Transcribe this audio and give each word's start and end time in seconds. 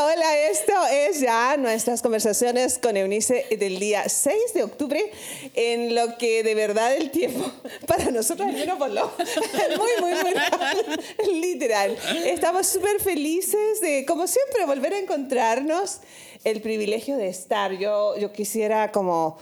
Hola, 0.00 0.12
hola, 0.14 0.38
esto 0.48 0.72
es 0.92 1.20
ya 1.20 1.56
nuestras 1.56 2.02
conversaciones 2.02 2.78
con 2.78 2.96
Eunice 2.96 3.46
del 3.58 3.80
día 3.80 4.08
6 4.08 4.54
de 4.54 4.62
octubre, 4.62 5.10
en 5.54 5.92
lo 5.96 6.16
que 6.18 6.44
de 6.44 6.54
verdad 6.54 6.94
el 6.94 7.10
tiempo 7.10 7.50
para 7.86 8.12
nosotros 8.12 8.46
al 8.46 8.54
menos 8.54 8.78
voló. 8.78 9.10
Muy, 9.76 9.90
muy, 10.00 10.14
muy 10.22 11.40
literal. 11.40 11.96
Estamos 12.24 12.68
súper 12.68 13.00
felices 13.00 13.80
de, 13.80 14.04
como 14.06 14.28
siempre, 14.28 14.66
volver 14.66 14.94
a 14.94 14.98
encontrarnos, 15.00 16.00
el 16.44 16.60
privilegio 16.60 17.16
de 17.16 17.28
estar. 17.28 17.72
Yo, 17.72 18.16
yo 18.18 18.32
quisiera 18.32 18.92
como 18.92 19.36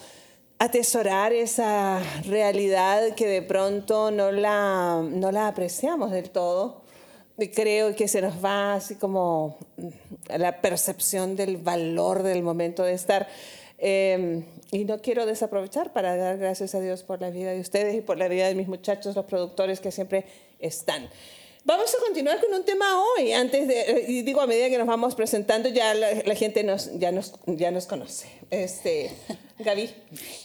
atesorar 0.59 1.35
esa 1.35 2.01
realidad 2.25 3.15
que 3.15 3.27
de 3.27 3.43
pronto 3.43 4.11
no 4.11 4.33
la, 4.33 5.03
no 5.07 5.33
la 5.33 5.49
apreciamos 5.49 6.13
del 6.13 6.31
todo 6.31 6.86
creo 7.53 7.95
que 7.95 8.09
se 8.09 8.23
nos 8.23 8.45
va 8.45 8.75
así 8.75 8.95
como 8.97 9.59
mm, 9.77 9.89
la 10.39 10.61
percepción 10.61 11.37
del 11.37 11.57
valor 11.59 12.23
del 12.23 12.43
momento 12.43 12.83
de 12.83 12.95
estar. 12.95 13.29
Em, 13.79 14.45
y 14.73 14.85
no 14.85 15.01
quiero 15.01 15.27
desaprovechar 15.27 15.93
para 15.93 16.17
dar 16.17 16.39
gracias 16.39 16.75
a 16.75 16.81
Dios 16.81 17.03
por 17.03 17.21
la 17.21 17.31
vida 17.31 17.53
de 17.53 17.61
ustedes 17.61 17.95
y 17.95 18.01
por 18.01 18.17
la 18.17 18.29
vida 18.29 18.49
de 18.49 18.55
mis 18.55 18.69
muchachos, 18.69 19.15
los 19.15 19.27
productores 19.27 19.81
que 19.81 19.93
siempre 19.93 20.25
están. 20.59 21.09
Vamos 21.67 21.93
a 21.93 21.99
continuar 21.99 22.41
con 22.41 22.55
un 22.55 22.65
tema 22.65 22.87
hoy. 22.97 23.33
Antes 23.33 23.67
de, 23.67 24.05
y 24.07 24.23
digo, 24.23 24.41
a 24.41 24.47
medida 24.47 24.71
que 24.71 24.79
nos 24.79 24.87
vamos 24.87 25.17
presentando, 25.17 25.69
ya 25.69 25.95
la, 25.95 26.35
gente 26.37 26.63
nos, 26.63 26.97
ya, 26.97 27.11
nos, 27.11 27.33
ya 27.45 27.73
nos 27.73 27.87
conoce. 27.87 28.29
Este, 28.53 29.11
Gaby. 29.59 29.91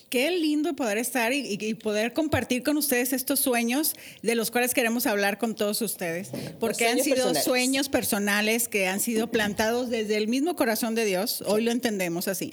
Qué 0.10 0.32
lindo 0.32 0.76
poder 0.76 0.98
estar 0.98 1.32
y, 1.32 1.76
poder 1.76 2.14
compartir 2.14 2.64
con 2.64 2.76
ustedes 2.76 3.14
estos 3.14 3.40
sueños 3.40 3.94
de 4.24 4.34
los 4.34 4.50
cuales 4.50 4.74
queremos 4.74 5.06
hablar 5.06 5.38
con 5.38 5.54
todos 5.54 5.84
ustedes, 5.84 6.32
porque 6.60 6.88
han 6.88 6.98
sido 7.04 7.36
sueños 7.36 7.88
personales 7.88 8.68
que 8.68 8.88
han 8.88 9.00
sido 9.00 9.28
plantados 9.28 9.92
desde 9.92 10.18
el 10.18 10.28
mismo 10.28 10.56
corazón 10.56 10.96
de 10.96 11.06
Dios, 11.06 11.44
hoy 11.46 11.62
lo 11.62 11.70
entendemos 11.70 12.28
así. 12.28 12.52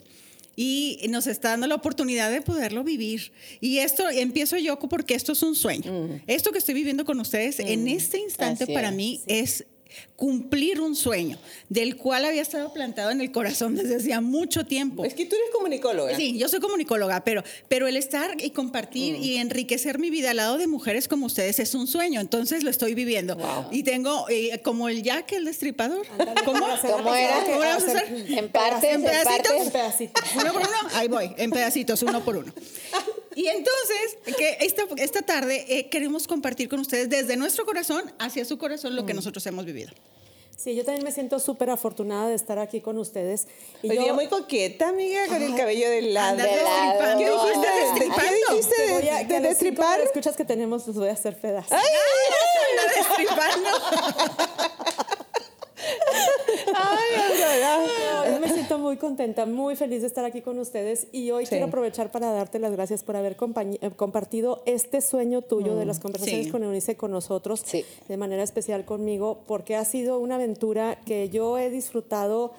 Y 0.60 0.98
nos 1.08 1.28
está 1.28 1.50
dando 1.50 1.68
la 1.68 1.76
oportunidad 1.76 2.32
de 2.32 2.42
poderlo 2.42 2.82
vivir. 2.82 3.30
Y 3.60 3.78
esto 3.78 4.10
empiezo 4.10 4.56
yo 4.56 4.76
porque 4.76 5.14
esto 5.14 5.30
es 5.30 5.42
un 5.44 5.54
sueño. 5.54 5.92
Mm. 5.92 6.22
Esto 6.26 6.50
que 6.50 6.58
estoy 6.58 6.74
viviendo 6.74 7.04
con 7.04 7.20
ustedes 7.20 7.60
en 7.60 7.84
mm. 7.84 7.88
este 7.88 8.18
instante 8.18 8.66
para 8.66 8.90
mí 8.90 9.20
es 9.28 9.66
cumplir 10.16 10.80
un 10.80 10.96
sueño 10.96 11.38
del 11.68 11.96
cual 11.96 12.24
había 12.24 12.42
estado 12.42 12.72
plantado 12.72 13.10
en 13.10 13.20
el 13.20 13.30
corazón 13.30 13.76
desde 13.76 13.96
hacía 13.96 14.20
mucho 14.20 14.66
tiempo. 14.66 15.04
Es 15.04 15.14
que 15.14 15.26
tú 15.26 15.36
eres 15.36 15.50
comunicóloga. 15.52 16.16
Sí, 16.16 16.38
yo 16.38 16.48
soy 16.48 16.60
comunicóloga, 16.60 17.22
pero, 17.24 17.42
pero 17.68 17.86
el 17.86 17.96
estar 17.96 18.36
y 18.42 18.50
compartir 18.50 19.18
mm. 19.18 19.22
y 19.22 19.36
enriquecer 19.36 19.98
mi 19.98 20.10
vida 20.10 20.30
al 20.30 20.38
lado 20.38 20.58
de 20.58 20.66
mujeres 20.66 21.08
como 21.08 21.26
ustedes 21.26 21.58
es 21.58 21.74
un 21.74 21.86
sueño, 21.86 22.20
entonces 22.20 22.64
lo 22.64 22.70
estoy 22.70 22.94
viviendo. 22.94 23.36
Y 23.70 23.82
tengo 23.82 24.26
eh, 24.28 24.60
como 24.62 24.88
el 24.88 25.02
Jack, 25.02 25.32
el 25.32 25.44
destripador. 25.44 26.06
¿Cómo, 26.44 26.66
¿Cómo 26.82 27.14
era? 27.14 27.44
¿Cómo 27.44 27.62
a 27.62 27.74
hacer? 27.74 28.26
En 28.28 28.48
partes, 28.48 28.92
en, 28.92 29.02
pedacitos. 29.02 29.52
En 29.52 29.70
pedacitos. 29.70 30.24
Uno 30.34 30.52
por 30.52 30.62
uno, 30.62 30.76
ahí 30.94 31.08
voy, 31.08 31.32
en 31.36 31.50
pedacitos, 31.50 32.02
uno 32.02 32.24
por 32.24 32.36
uno. 32.36 32.52
Y 33.38 33.46
entonces, 33.46 34.18
que 34.36 34.58
esta, 34.62 34.82
esta 34.96 35.22
tarde 35.22 35.64
eh, 35.68 35.88
queremos 35.88 36.26
compartir 36.26 36.68
con 36.68 36.80
ustedes 36.80 37.08
desde 37.08 37.36
nuestro 37.36 37.64
corazón 37.64 38.12
hacia 38.18 38.44
su 38.44 38.58
corazón 38.58 38.96
lo 38.96 39.06
que 39.06 39.12
mm. 39.12 39.16
nosotros 39.16 39.46
hemos 39.46 39.64
vivido. 39.64 39.92
Sí, 40.56 40.74
yo 40.74 40.84
también 40.84 41.04
me 41.04 41.12
siento 41.12 41.38
súper 41.38 41.70
afortunada 41.70 42.28
de 42.28 42.34
estar 42.34 42.58
aquí 42.58 42.80
con 42.80 42.98
ustedes. 42.98 43.46
Y 43.80 43.96
Hoy 43.96 44.10
muy 44.10 44.26
coqueta, 44.26 44.88
amiga, 44.88 45.28
con 45.28 45.40
el 45.40 45.54
cabello 45.54 45.88
del 45.88 46.14
lado. 46.14 46.38
¿Qué 46.38 47.30
dijiste 47.30 47.68
de 47.68 48.10
¿Qué 48.10 48.34
dijiste 48.50 48.82
de, 48.82 49.24
de, 49.26 49.48
destripar? 49.48 50.00
Escuchas 50.00 50.34
que 50.34 50.44
tenemos, 50.44 50.84
los 50.88 50.96
voy 50.96 51.08
a 51.08 51.12
hacer 51.12 51.40
pedazos. 51.40 51.70
¡Ay! 51.70 51.86
destripando. 52.96 53.70
Ay, 56.74 58.32
yo 58.32 58.40
me 58.40 58.48
siento 58.48 58.78
muy 58.78 58.96
contenta, 58.96 59.46
muy 59.46 59.76
feliz 59.76 60.00
de 60.02 60.06
estar 60.06 60.24
aquí 60.24 60.40
con 60.40 60.58
ustedes 60.58 61.08
y 61.12 61.30
hoy 61.30 61.46
quiero 61.46 61.66
aprovechar 61.66 62.10
para 62.10 62.30
darte 62.32 62.58
las 62.58 62.72
gracias 62.72 63.02
por 63.02 63.16
haber 63.16 63.36
eh, 63.36 63.90
compartido 63.96 64.62
este 64.66 65.00
sueño 65.00 65.42
tuyo 65.42 65.76
de 65.76 65.84
las 65.84 65.98
mm, 65.98 66.02
conversaciones 66.02 66.48
con 66.48 66.62
Eunice 66.62 66.96
con 66.96 67.10
nosotros, 67.10 67.64
de 67.72 68.16
manera 68.16 68.42
especial 68.42 68.84
conmigo, 68.84 69.40
porque 69.46 69.76
ha 69.76 69.84
sido 69.84 70.18
una 70.18 70.36
aventura 70.36 71.00
que 71.04 71.28
yo 71.28 71.58
he 71.58 71.70
disfrutado 71.70 72.52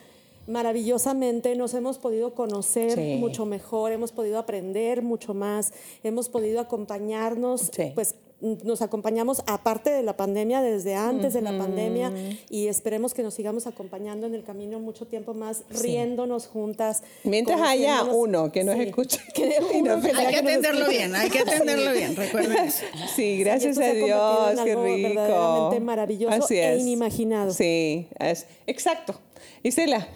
maravillosamente, 0.47 1.55
nos 1.55 1.73
hemos 1.75 1.99
podido 1.99 2.33
conocer 2.33 2.97
mucho 3.19 3.45
mejor, 3.45 3.91
hemos 3.91 4.11
podido 4.11 4.39
aprender 4.39 5.03
mucho 5.03 5.33
más, 5.33 5.71
hemos 6.03 6.27
podido 6.27 6.59
acompañarnos, 6.59 7.71
pues 7.93 8.15
nos 8.41 8.81
acompañamos 8.81 9.43
aparte 9.47 9.89
de 9.89 10.03
la 10.03 10.15
pandemia, 10.15 10.61
desde 10.61 10.95
antes 10.95 11.33
de 11.33 11.41
la 11.41 11.57
pandemia, 11.57 12.11
y 12.49 12.67
esperemos 12.67 13.13
que 13.13 13.23
nos 13.23 13.33
sigamos 13.33 13.67
acompañando 13.67 14.27
en 14.27 14.35
el 14.35 14.43
camino 14.43 14.79
mucho 14.79 15.05
tiempo 15.05 15.33
más, 15.33 15.63
riéndonos 15.69 16.47
juntas. 16.47 17.03
Mientras 17.23 17.59
haya 17.61 18.03
uno 18.03 18.51
que 18.51 18.63
nos 18.63 18.77
escuche. 18.79 19.19
Que 19.33 19.57
uno, 19.75 19.95
hay 20.15 20.27
que, 20.27 20.37
atenderlo 20.37 20.87
bien, 20.87 21.15
hay 21.15 21.29
que 21.29 21.39
atenderlo 21.39 21.91
bien, 21.91 22.15
recuerden 22.15 22.65
eso. 22.65 22.83
Sí, 23.15 23.39
gracias 23.39 23.77
a 23.77 23.91
Dios, 23.91 24.59
qué 24.63 24.75
rico. 24.75 25.09
Verdaderamente 25.09 25.79
maravilloso 25.79 26.47
e 26.49 26.77
inimaginado. 26.77 27.51
Sí, 27.51 28.07
es, 28.19 28.45
exacto. 28.67 29.15
Isela. 29.63 30.07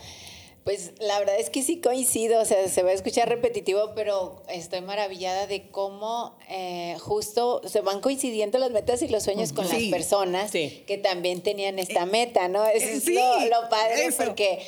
Pues 0.64 0.94
la 1.00 1.20
verdad 1.20 1.38
es 1.38 1.50
que 1.50 1.62
sí 1.62 1.82
coincido, 1.82 2.40
o 2.42 2.46
sea, 2.46 2.70
se 2.70 2.84
va 2.84 2.92
a 2.92 2.94
escuchar 2.94 3.28
repetitivo, 3.28 3.92
pero 3.96 4.42
estoy 4.48 4.80
maravillada 4.80 5.46
de 5.46 5.68
cómo 5.70 6.38
eh, 6.50 6.96
justo 7.02 7.62
se 7.68 7.82
van 7.82 8.00
coincidiendo 8.00 8.58
las 8.60 8.72
metas 8.72 9.02
y 9.02 9.10
los 9.10 9.24
sueños 9.24 9.52
con 9.52 9.68
las 9.68 9.82
personas 9.84 10.52
que 10.52 11.00
también 11.04 11.42
tenían 11.42 11.80
esta 11.80 12.06
meta, 12.06 12.48
¿no? 12.48 12.66
Eso 12.66 12.88
es 12.88 13.06
lo, 13.08 13.70
padre 13.70 14.10
porque 14.18 14.60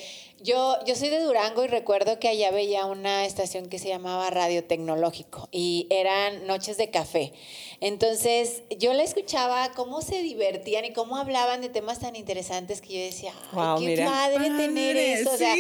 yo, 0.42 0.78
yo 0.86 0.96
soy 0.96 1.10
de 1.10 1.22
Durango 1.22 1.64
y 1.64 1.68
recuerdo 1.68 2.20
que 2.20 2.28
allá 2.28 2.52
veía 2.52 2.86
una 2.86 3.26
estación 3.26 3.68
que 3.68 3.80
se 3.80 3.88
llamaba 3.88 4.30
Radio 4.30 4.64
Tecnológico 4.64 5.48
y 5.52 5.88
eran 5.90 6.46
noches 6.46 6.78
de 6.78 6.92
café. 6.92 7.32
Entonces 7.80 8.64
yo 8.78 8.94
la 8.94 9.04
escuchaba, 9.04 9.72
cómo 9.76 10.02
se 10.02 10.22
divertían 10.22 10.86
y 10.86 10.94
cómo 10.94 11.18
hablaban 11.18 11.62
de 11.62 11.70
temas 11.70 12.00
tan 12.00 12.16
interesantes 12.16 12.82
que 12.82 12.94
yo 12.94 13.00
decía, 13.00 13.34
Ay, 13.54 13.86
qué 13.86 14.04
padre 14.04 14.50
tener 14.58 14.98
eso, 14.98 15.32
o 15.32 15.38
sea, 15.38 15.56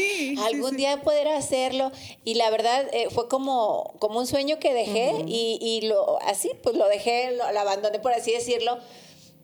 algún 0.45 0.75
día 0.75 1.01
poder 1.01 1.29
hacerlo. 1.29 1.91
Y 2.23 2.35
la 2.35 2.49
verdad 2.49 2.85
eh, 2.91 3.07
fue 3.09 3.27
como, 3.29 3.93
como 3.99 4.19
un 4.19 4.27
sueño 4.27 4.59
que 4.59 4.73
dejé 4.73 5.23
y, 5.25 5.57
y, 5.61 5.87
lo, 5.87 6.21
así, 6.21 6.51
pues 6.63 6.75
lo 6.75 6.87
dejé, 6.87 7.31
lo 7.31 7.45
abandoné, 7.45 7.99
por 7.99 8.11
así 8.11 8.31
decirlo 8.31 8.77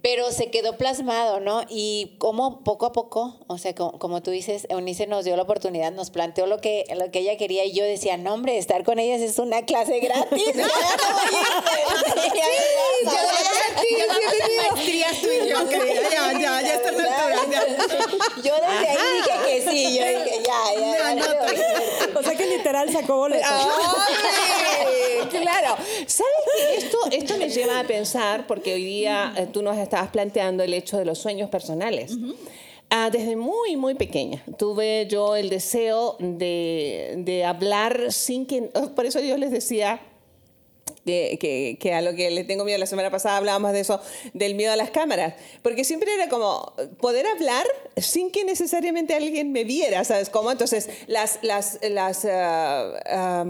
pero 0.01 0.31
se 0.31 0.49
quedó 0.49 0.77
plasmado, 0.77 1.39
¿no? 1.39 1.61
Y 1.69 2.15
como 2.17 2.63
poco 2.63 2.87
a 2.87 2.91
poco, 2.91 3.35
o 3.47 3.57
sea, 3.57 3.75
como, 3.75 4.21
tú 4.21 4.31
dices, 4.31 4.65
Eunice 4.69 5.05
nos 5.05 5.25
dio 5.25 5.35
la 5.35 5.43
oportunidad, 5.43 5.91
nos 5.91 6.09
planteó 6.09 6.47
lo 6.47 6.59
que, 6.59 6.85
lo 6.97 7.11
que 7.11 7.19
ella 7.19 7.37
quería 7.37 7.65
y 7.65 7.73
yo 7.73 7.83
decía, 7.83 8.17
no, 8.17 8.33
hombre, 8.33 8.57
estar 8.57 8.83
con 8.83 8.97
ellas 8.97 9.21
es 9.21 9.37
una 9.37 9.63
clase 9.65 9.99
gratis. 9.99 10.41
sí, 10.53 10.61
ya, 15.03 16.33
ya, 16.39 16.61
ya 16.61 16.73
está 16.75 16.91
Yo 18.43 18.53
desde 18.55 18.87
ahí 18.89 18.97
dije 19.17 19.33
que 19.45 19.61
sí, 19.69 19.97
yo 19.97 20.03
dije, 20.05 20.41
ya, 20.43 20.59
ya. 21.15 21.25
Literal 22.71 22.89
sacó 22.89 23.17
boleto. 23.17 23.43
claro. 25.29 25.75
¿Sabes 26.07 26.33
qué? 26.45 26.77
Esto, 26.77 26.97
esto 27.11 27.37
me 27.37 27.49
lleva 27.49 27.79
a 27.79 27.83
pensar, 27.83 28.47
porque 28.47 28.73
hoy 28.73 28.85
día 28.85 29.33
eh, 29.37 29.47
tú 29.51 29.61
nos 29.61 29.77
estabas 29.77 30.09
planteando 30.09 30.63
el 30.63 30.73
hecho 30.73 30.97
de 30.97 31.03
los 31.03 31.17
sueños 31.17 31.49
personales. 31.49 32.13
Ah, 32.89 33.09
desde 33.11 33.35
muy, 33.35 33.75
muy 33.75 33.95
pequeña 33.95 34.43
tuve 34.57 35.07
yo 35.09 35.35
el 35.35 35.49
deseo 35.49 36.15
de, 36.19 37.15
de 37.17 37.43
hablar 37.43 38.11
sin 38.11 38.45
que... 38.45 38.61
Por 38.95 39.05
eso 39.05 39.19
Dios 39.19 39.37
les 39.37 39.51
decía, 39.51 39.99
que, 41.05 41.77
que, 41.79 41.93
a 41.93 42.01
lo 42.01 42.15
que 42.15 42.29
le 42.31 42.43
tengo 42.43 42.63
miedo, 42.63 42.77
la 42.77 42.85
semana 42.85 43.09
pasada 43.09 43.37
hablábamos 43.37 43.73
de 43.73 43.81
eso, 43.81 44.01
del 44.33 44.55
miedo 44.55 44.71
a 44.71 44.75
las 44.75 44.91
cámaras, 44.91 45.35
porque 45.61 45.83
siempre 45.83 46.13
era 46.13 46.29
como 46.29 46.73
poder 46.99 47.25
hablar 47.27 47.65
sin 47.97 48.31
que 48.31 48.43
necesariamente 48.43 49.13
alguien 49.13 49.51
me 49.51 49.63
viera, 49.63 50.03
¿sabes 50.03 50.29
cómo? 50.29 50.51
Entonces, 50.51 50.89
las, 51.07 51.39
las, 51.41 51.79
las 51.81 52.25
ah, 52.25 53.45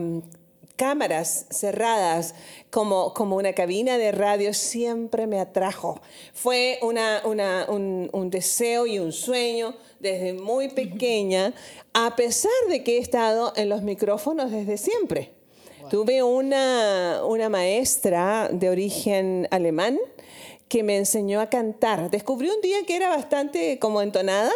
cámaras 0.82 1.46
cerradas 1.52 2.34
como, 2.72 3.14
como 3.14 3.36
una 3.36 3.54
cabina 3.54 4.00
de 4.00 4.12
radio 4.12 4.52
siempre 4.52 5.28
me 5.28 5.40
atrajo. 5.40 6.02
Fue 6.34 6.80
una, 6.82 7.22
una, 7.24 7.68
un, 7.70 8.10
un, 8.14 8.32
deseo 8.32 8.88
y 8.88 8.98
un 8.98 9.12
sueño 9.12 9.76
desde 10.00 10.34
muy 10.34 10.70
pequeña, 10.70 11.54
a 11.94 12.16
pesar 12.16 12.52
de 12.68 12.84
que 12.84 12.98
he 12.98 13.00
estado 13.00 13.54
en 13.56 13.70
los 13.70 13.84
micrófonos 13.84 14.50
desde 14.50 14.78
siempre. 14.78 15.41
Tuve 15.90 16.24
una, 16.24 17.22
una 17.26 17.50
maestra 17.50 18.50
de 18.52 18.70
origen 18.70 19.48
alemán 19.52 19.98
que 20.68 20.84
me 20.84 20.98
enseñó 20.98 21.42
a 21.42 21.50
cantar. 21.50 22.10
Descubrí 22.12 22.50
un 22.50 22.62
día 22.62 22.78
que 22.86 22.96
era 22.96 23.10
bastante 23.10 23.80
como 23.80 24.02
entonada 24.02 24.52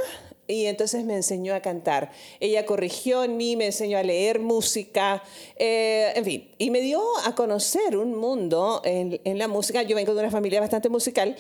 y 0.48 0.66
entonces 0.66 1.04
me 1.04 1.16
enseñó 1.16 1.56
a 1.56 1.62
cantar. 1.62 2.12
Ella 2.40 2.66
corrigió 2.66 3.24
en 3.24 3.36
mí, 3.38 3.56
me 3.56 3.66
enseñó 3.68 3.98
a 3.98 4.04
leer 4.04 4.40
música, 4.40 5.24
eh, 5.58 6.14
en 6.16 6.24
fin, 6.24 6.52
y 6.58 6.70
me 6.70 6.82
dio 6.82 7.02
a 7.26 7.36
conocer 7.36 7.98
un 7.98 8.16
mundo 8.16 8.82
en, 8.86 9.20
en, 9.24 9.38
la 9.38 9.48
música. 9.48 9.82
Yo 9.84 9.96
vengo 9.96 10.14
de 10.14 10.20
una 10.20 10.32
familia 10.32 10.60
bastante 10.60 10.90
musical 10.90 11.36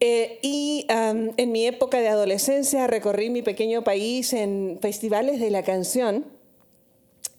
Eh, 0.00 0.38
y 0.42 0.86
en 0.88 1.52
mi 1.52 1.66
época 1.66 1.98
de 1.98 2.08
adolescencia 2.08 2.86
recorrí 2.86 3.30
mi 3.30 3.42
pequeño 3.42 3.82
país 3.82 4.32
en 4.32 4.78
festivales 4.80 5.40
de 5.40 5.50
la 5.50 5.64
canción. 5.64 6.24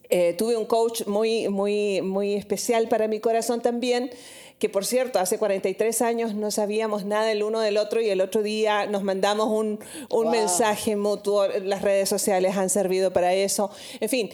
Eh, 0.10 0.34
tuve 0.34 0.58
un 0.58 0.66
coach 0.66 1.06
muy, 1.06 1.48
muy, 1.50 2.02
muy 2.02 2.34
especial 2.34 2.88
para 2.88 3.08
mi 3.08 3.20
corazón 3.20 3.62
también, 3.62 4.10
que 4.58 4.68
por 4.68 4.86
cierto, 4.86 5.20
hace 5.20 5.38
43 5.38 6.02
años 6.02 6.36
no 6.36 6.52
sabíamos 6.52 7.06
nada 7.06 7.32
el 7.32 7.44
uno 7.44 7.60
del 7.60 7.78
otro 7.78 8.02
y 8.02 8.10
el 8.10 8.20
otro 8.20 8.42
día 8.42 8.88
nos 8.88 9.04
mandamos 9.04 9.48
un, 9.48 9.80
un 10.10 10.32
mensaje 10.32 10.96
mutuo. 10.96 11.48
Las 11.48 11.82
redes 11.82 12.10
sociales 12.10 12.58
han 12.58 12.70
servido 12.70 13.14
para 13.14 13.34
eso. 13.34 13.72
En 14.00 14.10
fin. 14.10 14.30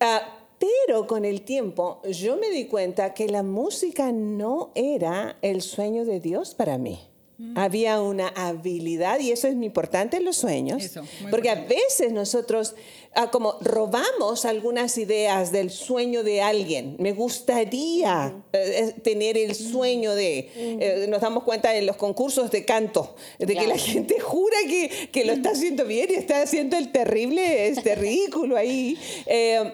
Uh, 0.00 0.40
pero 0.60 1.06
con 1.06 1.24
el 1.24 1.40
tiempo 1.42 2.02
yo 2.10 2.36
me 2.36 2.50
di 2.50 2.66
cuenta 2.66 3.14
que 3.14 3.28
la 3.28 3.42
música 3.42 4.12
no 4.12 4.70
era 4.74 5.38
el 5.40 5.62
sueño 5.62 6.04
de 6.04 6.20
Dios 6.20 6.54
para 6.54 6.76
mí. 6.76 7.00
Mm. 7.38 7.56
Había 7.56 8.02
una 8.02 8.28
habilidad, 8.28 9.18
y 9.20 9.32
eso 9.32 9.48
es 9.48 9.54
muy 9.54 9.66
importante 9.66 10.18
en 10.18 10.26
los 10.26 10.36
sueños, 10.36 11.00
porque 11.30 11.48
a 11.48 11.54
veces 11.54 12.12
nosotros 12.12 12.74
ah, 13.14 13.30
como 13.30 13.56
robamos 13.60 14.44
algunas 14.44 14.98
ideas 14.98 15.52
del 15.52 15.70
sueño 15.70 16.22
de 16.22 16.42
alguien. 16.42 16.96
Me 16.98 17.12
gustaría 17.12 18.34
eh, 18.52 18.94
tener 19.02 19.36
el 19.36 19.54
sueño 19.54 20.14
de, 20.14 20.50
eh, 20.56 21.06
nos 21.08 21.20
damos 21.20 21.44
cuenta 21.44 21.74
en 21.76 21.86
los 21.86 21.96
concursos 21.96 22.50
de 22.50 22.64
canto, 22.64 23.14
de 23.38 23.54
que 23.54 23.66
la 23.66 23.78
gente 23.78 24.20
jura 24.20 24.56
que, 24.66 25.08
que, 25.12 25.24
lo 25.24 25.32
está 25.32 25.50
haciendo 25.50 25.84
bien 25.84 26.08
y 26.10 26.14
está 26.14 26.42
haciendo 26.42 26.76
el 26.76 26.92
terrible, 26.92 27.68
este 27.68 27.94
ridículo 27.94 28.56
ahí. 28.56 28.98
Eh, 29.26 29.72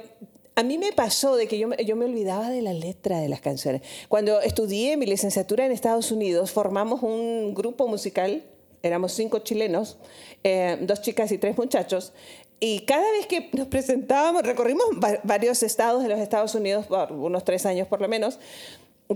a 0.54 0.62
mí 0.62 0.78
me 0.78 0.92
pasó 0.92 1.36
de 1.36 1.46
que 1.46 1.58
yo, 1.58 1.68
yo 1.76 1.96
me 1.96 2.06
olvidaba 2.06 2.48
de 2.50 2.62
la 2.62 2.72
letra 2.72 3.20
de 3.20 3.28
las 3.28 3.42
canciones. 3.42 3.82
Cuando 4.08 4.40
estudié 4.40 4.96
mi 4.96 5.04
licenciatura 5.04 5.66
en 5.66 5.72
Estados 5.72 6.10
Unidos, 6.10 6.50
formamos 6.50 7.02
un 7.02 7.54
grupo 7.54 7.86
musical, 7.86 8.42
éramos 8.82 9.12
cinco 9.12 9.40
chilenos, 9.40 9.98
eh, 10.44 10.78
dos 10.80 11.02
chicas 11.02 11.30
y 11.32 11.38
tres 11.38 11.58
muchachos, 11.58 12.12
y 12.58 12.80
cada 12.80 13.10
vez 13.12 13.26
que 13.26 13.50
nos 13.52 13.66
presentábamos, 13.68 14.42
recorrimos 14.42 14.86
varios 15.24 15.62
estados 15.62 16.02
de 16.02 16.08
los 16.08 16.18
Estados 16.18 16.54
Unidos, 16.54 16.86
por 16.86 17.12
unos 17.12 17.44
tres 17.44 17.66
años 17.66 17.86
por 17.86 18.00
lo 18.00 18.08
menos, 18.08 18.38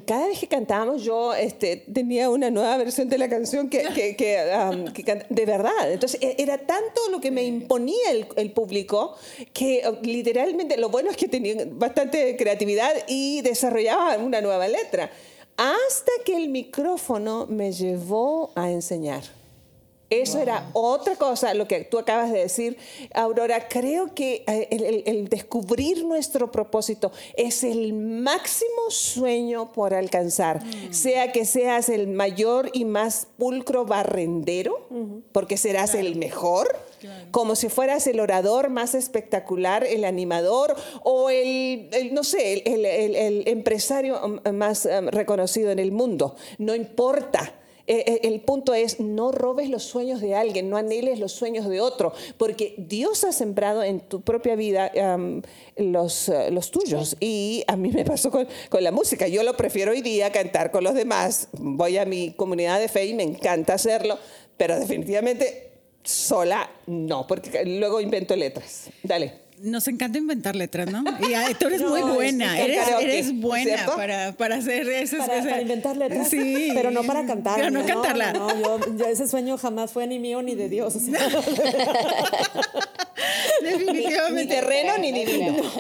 cada 0.05 0.29
vez 0.29 0.39
que 0.39 0.47
cantábamos 0.47 1.03
yo 1.03 1.35
este, 1.35 1.79
tenía 1.79 2.31
una 2.31 2.51
nueva 2.51 2.77
versión 2.77 3.09
de 3.09 3.19
la 3.19 3.29
canción 3.29 3.69
que, 3.69 3.83
que, 4.17 5.25
de 5.29 5.47
verdad. 5.47 5.91
Entonces 5.91 6.21
e, 6.23 6.37
era 6.39 6.59
tanto 6.59 7.01
lo 7.11 7.21
que 7.21 7.33
me 7.33 7.43
imponía 7.43 8.11
el, 8.11 8.29
el, 8.37 8.53
público 8.53 9.17
que 9.53 9.83
oh, 9.87 9.99
literalmente 10.03 10.77
lo 10.77 10.91
bueno 10.91 11.11
es 11.11 11.17
que 11.17 11.27
tenía 11.27 11.57
bastante 11.67 12.37
creatividad 12.37 12.93
y 13.09 13.41
desarrollaba 13.43 14.17
una 14.19 14.41
nueva 14.41 14.69
letra. 14.69 15.11
Hasta 15.57 16.13
que 16.25 16.37
el 16.37 16.49
micrófono 16.51 17.47
me 17.49 17.73
llevó 17.73 18.53
a 18.55 18.71
enseñar. 18.71 19.40
Eso 20.11 20.41
era 20.41 20.69
otra 20.73 21.15
cosa, 21.15 21.55
lo 21.55 21.69
que 21.69 21.85
tú 21.85 21.97
acabas 21.97 22.33
de 22.33 22.41
decir, 22.41 22.77
Aurora. 23.15 23.69
Creo 23.69 24.13
que 24.13 24.43
eh, 24.49 25.03
el, 25.07 25.29
descubrir 25.29 26.05
nuestro 26.05 26.51
propósito 26.51 27.13
es 27.37 27.63
el 27.63 27.93
máximo 27.93 28.91
sueño 28.91 29.71
por 29.73 29.95
alcanzar, 29.95 30.65
mm. 30.65 30.93
sea 30.93 31.31
que 31.31 31.45
seas 31.45 31.89
el 31.89 32.09
mayor 32.09 32.71
y 32.73 32.85
más 32.85 33.29
pulcro 33.39 33.85
barrendero, 33.87 34.89
porque 35.31 35.57
serás 35.57 35.95
el 35.95 36.17
mejor. 36.17 36.77
como 37.31 37.55
si 37.55 37.69
fueras 37.69 38.07
el 38.09 38.21
orador 38.21 38.69
más 38.69 38.95
espectacular, 38.95 39.85
el 39.85 40.05
animador 40.05 40.75
o 41.03 41.31
el, 41.31 41.89
no 42.13 42.25
sé, 42.25 42.63
el, 42.67 42.85
el, 42.85 43.49
empresario 43.49 44.41
mm, 44.45 44.51
más 44.51 44.87
mm, 44.87 45.09
reconocido 45.09 45.71
en 45.71 45.79
el 45.79 45.93
mundo. 45.93 46.35
No 46.59 46.75
importa. 46.75 47.55
Eh, 47.91 48.05
eh, 48.07 48.21
el 48.23 48.41
punto 48.43 48.73
es, 48.73 49.01
no 49.01 49.33
robes 49.33 49.69
los 49.69 49.83
sueños 49.83 50.21
de 50.21 50.37
alguien, 50.37 50.71
no 50.71 50.77
anheles 50.77 51.19
los 51.19 51.33
sueños 51.33 51.69
de 51.69 51.81
otro, 51.81 52.13
porque 52.37 52.77
Dios 52.79 53.25
ha 53.25 53.33
sembrado 53.33 53.83
en 53.83 53.99
tu 53.99 54.21
propia 54.21 54.55
vida 54.55 54.93
los, 55.75 56.29
eh, 56.29 56.53
los 56.53 56.71
tuyos. 56.71 57.17
Y 57.19 57.65
a 57.67 57.75
mí 57.75 57.91
me 57.91 58.05
pasó 58.05 58.31
con, 58.31 58.47
con, 58.69 58.85
la 58.85 58.93
música. 58.93 59.27
Yo 59.27 59.43
lo 59.43 59.57
prefiero 59.57 59.91
hoy 59.91 60.03
día 60.03 60.31
cantar 60.31 60.71
con 60.71 60.85
los 60.85 60.95
demás. 60.95 61.49
Voy 61.51 61.97
a 61.97 62.05
mi 62.05 62.33
comunidad 62.35 62.79
de 62.79 62.87
fe 62.87 63.07
y 63.07 63.15
me 63.15 63.25
encanta 63.25 63.75
hacerlo, 63.75 64.17
pero 64.57 64.79
definitivamente 64.79 65.73
sola 66.05 66.71
no, 66.87 67.27
porque 67.27 67.65
luego 67.65 68.01
invento 68.01 68.37
letras. 68.37 68.89
Dale 69.03 69.50
nos 69.63 69.87
encanta 69.89 70.19
inventar 70.19 70.57
letras, 70.57 70.91
¿no? 70.91 71.05
Y 71.21 71.55
tú 71.55 71.67
eres 71.67 71.83
muy 71.89 72.01
buena, 72.03 72.59
eres, 72.59 72.89
eres, 73.01 73.41
buena 73.41 73.87
para, 73.87 74.33
para, 74.33 74.57
hacer 74.57 74.89
eso. 74.89 75.19
Para, 75.19 75.43
para, 75.43 75.63
inventar 75.63 75.97
letras, 75.97 76.29
sí. 76.29 76.71
pero 76.75 76.91
no 76.91 77.03
para 77.05 77.27
cantar. 77.27 77.57
Pero 77.57 77.71
no, 77.71 77.85
cantarla. 77.85 78.33
No, 78.33 78.51
yo, 78.97 79.07
ese 79.07 79.29
sueño 79.29 79.57
jamás 79.59 79.93
fue 79.93 80.07
ni 80.07 80.19
mío 80.19 80.43
ni 80.43 80.55
de 80.55 80.69
Dios. 80.69 80.95
Definitivamente. 83.63 84.45
Ni 84.45 84.49
terreno 84.49 84.99
ni 84.99 85.13
divino. 85.13 85.57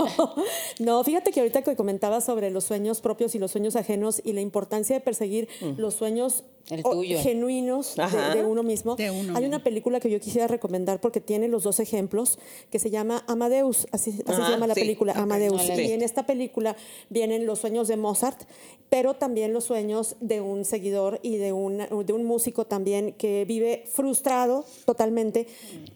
No. 0.79 1.03
fíjate 1.05 1.31
que 1.31 1.41
ahorita 1.41 1.62
que 1.62 1.77
comentabas 1.77 2.25
sobre 2.25 2.50
los 2.50 2.65
sueños 2.65 3.00
propios 3.00 3.35
y 3.35 3.38
los 3.38 3.50
sueños 3.50 3.77
ajenos 3.77 4.21
y 4.25 4.32
la 4.32 4.41
importancia 4.41 4.97
de 4.97 5.00
perseguir 5.00 5.49
mm. 5.61 5.79
los 5.79 5.94
sueños 5.94 6.44
genuinos 7.22 7.96
de, 7.96 8.44
uno 8.44 8.62
mismo. 8.62 8.96
Hay 8.98 9.44
una 9.44 9.62
película 9.62 10.00
que 10.00 10.10
yo 10.10 10.20
quisiera 10.20 10.46
recomendar 10.46 11.00
porque 11.00 11.20
tiene 11.20 11.48
los 11.48 11.64
dos 11.64 11.80
ejemplos 11.80 12.38
que 12.70 12.78
se 12.78 12.90
llama 12.90 13.24
Amadeus, 13.26 13.86
así, 13.92 14.12
se 14.12 14.24
llama 14.24 14.66
la 14.66 14.74
película, 14.74 15.12
Amadeus. 15.14 15.62
y 15.68 15.92
en 15.92 16.02
esta 16.02 16.26
película 16.26 16.76
vienen 17.08 17.46
los 17.46 17.60
sueños 17.60 17.88
de 17.88 17.96
Mozart, 17.96 18.42
pero 18.88 19.14
también 19.14 19.52
los 19.52 19.64
sueños 19.64 20.16
de 20.20 20.40
un 20.40 20.64
seguidor 20.64 21.20
y 21.22 21.36
de 21.36 21.52
un, 21.52 21.78
de 21.78 22.12
un 22.12 22.24
músico 22.24 22.66
también 22.66 23.12
que 23.12 23.44
vive 23.44 23.84
frustrado 23.90 24.64
totalmente, 24.84 25.46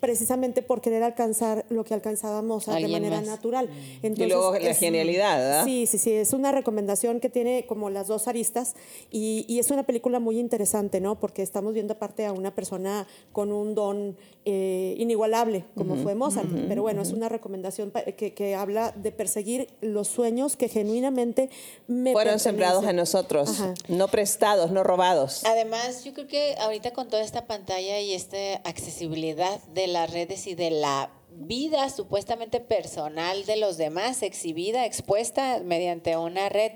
precisamente 0.01 0.63
por 0.63 0.81
querer 0.81 1.03
alcanzar 1.03 1.67
lo 1.69 1.85
que 1.85 1.95
alcanzaba 1.95 2.43
Mozart 2.43 2.81
de 2.81 2.89
manera 2.89 3.21
natural. 3.21 3.69
Entonces, 4.03 4.27
y 4.27 4.31
luego 4.31 4.57
la 4.59 4.75
genialidad, 4.75 5.39
¿verdad? 5.39 5.65
Sí, 5.65 5.87
sí, 5.87 5.99
sí, 5.99 6.13
es 6.13 6.33
una 6.33 6.53
recomendación 6.53 7.21
que 7.21 7.29
tiene 7.29 7.67
como 7.67 7.91
las 7.91 8.07
dos 8.07 8.29
aristas 8.29 8.75
y, 9.11 9.45
y 9.49 9.59
es 9.59 9.71
una 9.71 9.85
película 9.85 10.21
muy 10.21 10.39
interesante 10.39 10.54
interesante, 10.55 11.01
¿no? 11.01 11.19
Porque 11.19 11.43
estamos 11.43 11.75
viendo 11.75 11.95
aparte 11.95 12.27
a 12.27 12.33
una 12.33 12.55
persona 12.55 13.09
con 13.33 13.51
un 13.51 13.75
don 13.75 14.17
eh, 14.45 14.95
inigualable, 14.99 15.65
como 15.77 15.97
fue 15.97 16.15
Mozart. 16.15 16.49
Pero 16.69 16.83
bueno, 16.83 17.03
es 17.03 17.11
una 17.11 17.29
recomendación 17.29 17.91
que, 18.17 18.35
que, 18.35 18.55
habla 18.55 18.93
de 18.93 19.11
perseguir 19.11 19.69
los 19.81 20.07
sueños 20.07 20.55
que 20.57 20.69
genuinamente 20.69 21.51
me 21.89 22.13
fueron 22.13 22.39
sembrados 22.39 22.85
a 22.87 22.93
nosotros, 22.93 23.59
no 23.89 24.07
prestados, 24.07 24.71
no 24.71 24.85
robados. 24.85 25.43
Además, 25.45 26.05
yo 26.05 26.15
creo 26.15 26.29
que 26.29 26.55
ahorita 26.61 26.93
con 26.93 27.09
toda 27.09 27.25
esta 27.25 27.47
pantalla 27.47 27.99
y 27.99 28.15
esta 28.15 28.37
accesibilidad 28.63 29.61
de 29.75 29.89
las 29.89 30.13
redes 30.13 30.47
y 30.47 30.55
de 30.55 30.71
la 30.71 31.11
vida 31.37 31.91
supuestamente 31.91 32.61
personal 32.61 33.45
de 33.45 33.57
los 33.57 33.77
demás, 33.77 34.23
exhibida, 34.23 34.87
expuesta 34.87 35.61
mediante 35.65 36.17
una 36.17 36.49
red, 36.49 36.71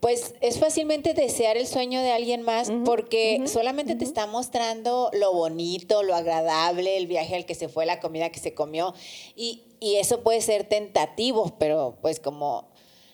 pues 0.00 0.34
es 0.40 0.58
fácilmente 0.58 1.12
desear 1.12 1.58
el 1.58 1.66
sueño 1.66 2.00
de 2.00 2.10
alguien 2.10 2.42
más 2.42 2.72
porque 2.84 3.42
solamente 3.46 3.94
te 3.94 4.04
está 4.04 4.26
mostrando 4.26 5.10
lo 5.12 5.32
bonito, 5.32 6.02
lo 6.02 6.14
agradable, 6.14 6.96
el 6.96 7.06
viaje 7.06 7.36
al 7.36 7.44
que 7.44 7.54
se 7.54 7.68
fue, 7.68 7.84
la 7.84 8.00
comida 8.00 8.30
que 8.30 8.40
se 8.40 8.54
comió. 8.54 8.94
Y, 9.36 9.64
eso 9.82 10.20
puede 10.20 10.42
ser 10.42 10.64
tentativo, 10.64 11.56
pero 11.58 11.96
pues 12.02 12.20
como 12.20 12.68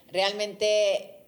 realmente 0.09 1.21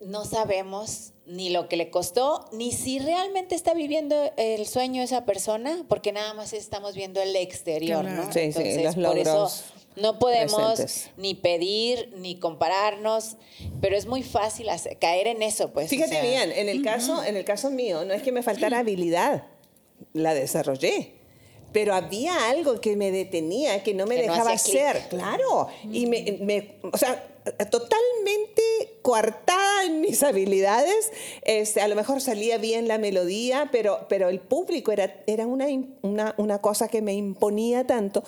no 0.00 0.24
sabemos 0.24 1.12
ni 1.26 1.48
lo 1.48 1.68
que 1.68 1.76
le 1.76 1.90
costó, 1.90 2.44
ni 2.50 2.72
si 2.72 2.98
realmente 2.98 3.54
está 3.54 3.72
viviendo 3.72 4.32
el 4.36 4.66
sueño 4.66 5.00
esa 5.00 5.24
persona, 5.24 5.84
porque 5.88 6.10
nada 6.10 6.34
más 6.34 6.52
estamos 6.52 6.96
viendo 6.96 7.22
el 7.22 7.36
exterior, 7.36 8.04
¿no? 8.04 8.32
Sí, 8.32 8.52
sí, 8.52 8.82
los 8.82 8.96
por 8.96 9.16
eso 9.16 9.48
no 9.96 10.18
podemos 10.18 11.08
ni 11.16 11.34
pedir 11.34 12.12
ni 12.16 12.38
compararnos, 12.38 13.36
pero 13.80 13.96
es 13.96 14.06
muy 14.06 14.22
fácil 14.22 14.68
caer 15.00 15.26
en 15.26 15.42
eso, 15.42 15.72
pues. 15.72 15.90
Fíjate 15.90 16.20
bien, 16.22 16.52
en 16.52 16.68
el 16.68 16.82
caso, 16.82 17.24
en 17.24 17.36
el 17.36 17.44
caso 17.44 17.70
mío, 17.70 18.04
no 18.04 18.14
es 18.14 18.22
que 18.22 18.32
me 18.32 18.42
faltara 18.42 18.78
habilidad, 18.78 19.44
la 20.12 20.34
desarrollé 20.34 21.20
pero 21.72 21.94
había 21.94 22.50
algo 22.50 22.80
que 22.80 22.96
me 22.96 23.10
detenía, 23.10 23.82
que 23.82 23.94
no 23.94 24.06
me 24.06 24.16
dejaba 24.16 24.52
hacer, 24.52 25.06
claro, 25.08 25.68
y 25.84 26.06
me, 26.06 26.38
me, 26.40 26.74
o 26.92 26.98
sea, 26.98 27.29
totalmente 27.70 28.62
coartada 29.02 29.84
en 29.84 30.00
mis 30.00 30.22
habilidades. 30.22 31.10
Este, 31.42 31.80
a 31.80 31.88
lo 31.88 31.96
mejor 31.96 32.20
salía 32.20 32.58
bien 32.58 32.88
la 32.88 32.98
melodía, 32.98 33.68
pero, 33.72 34.06
pero 34.08 34.28
el 34.28 34.40
público 34.40 34.92
era, 34.92 35.22
era 35.26 35.46
una, 35.46 35.66
una, 36.02 36.34
una 36.38 36.58
cosa 36.60 36.88
que 36.88 37.02
me 37.02 37.14
imponía 37.14 37.86
tanto 37.86 38.22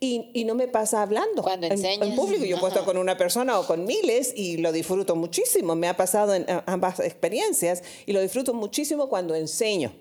y, 0.00 0.30
y 0.34 0.44
no 0.44 0.54
me 0.54 0.68
pasa 0.68 1.02
hablando. 1.02 1.42
Cuando 1.42 1.66
enseñas. 1.66 2.08
En, 2.08 2.14
público, 2.14 2.44
yo 2.44 2.56
he 2.56 2.60
puesto 2.60 2.84
con 2.84 2.96
una 2.96 3.16
persona 3.16 3.58
o 3.58 3.66
con 3.66 3.84
miles 3.84 4.32
y 4.36 4.58
lo 4.58 4.72
disfruto 4.72 5.16
muchísimo. 5.16 5.74
Me 5.74 5.88
ha 5.88 5.96
pasado 5.96 6.34
en 6.34 6.46
ambas 6.66 7.00
experiencias 7.00 7.82
y 8.06 8.12
lo 8.12 8.20
disfruto 8.20 8.54
muchísimo 8.54 9.08
cuando 9.08 9.34
enseño. 9.34 9.92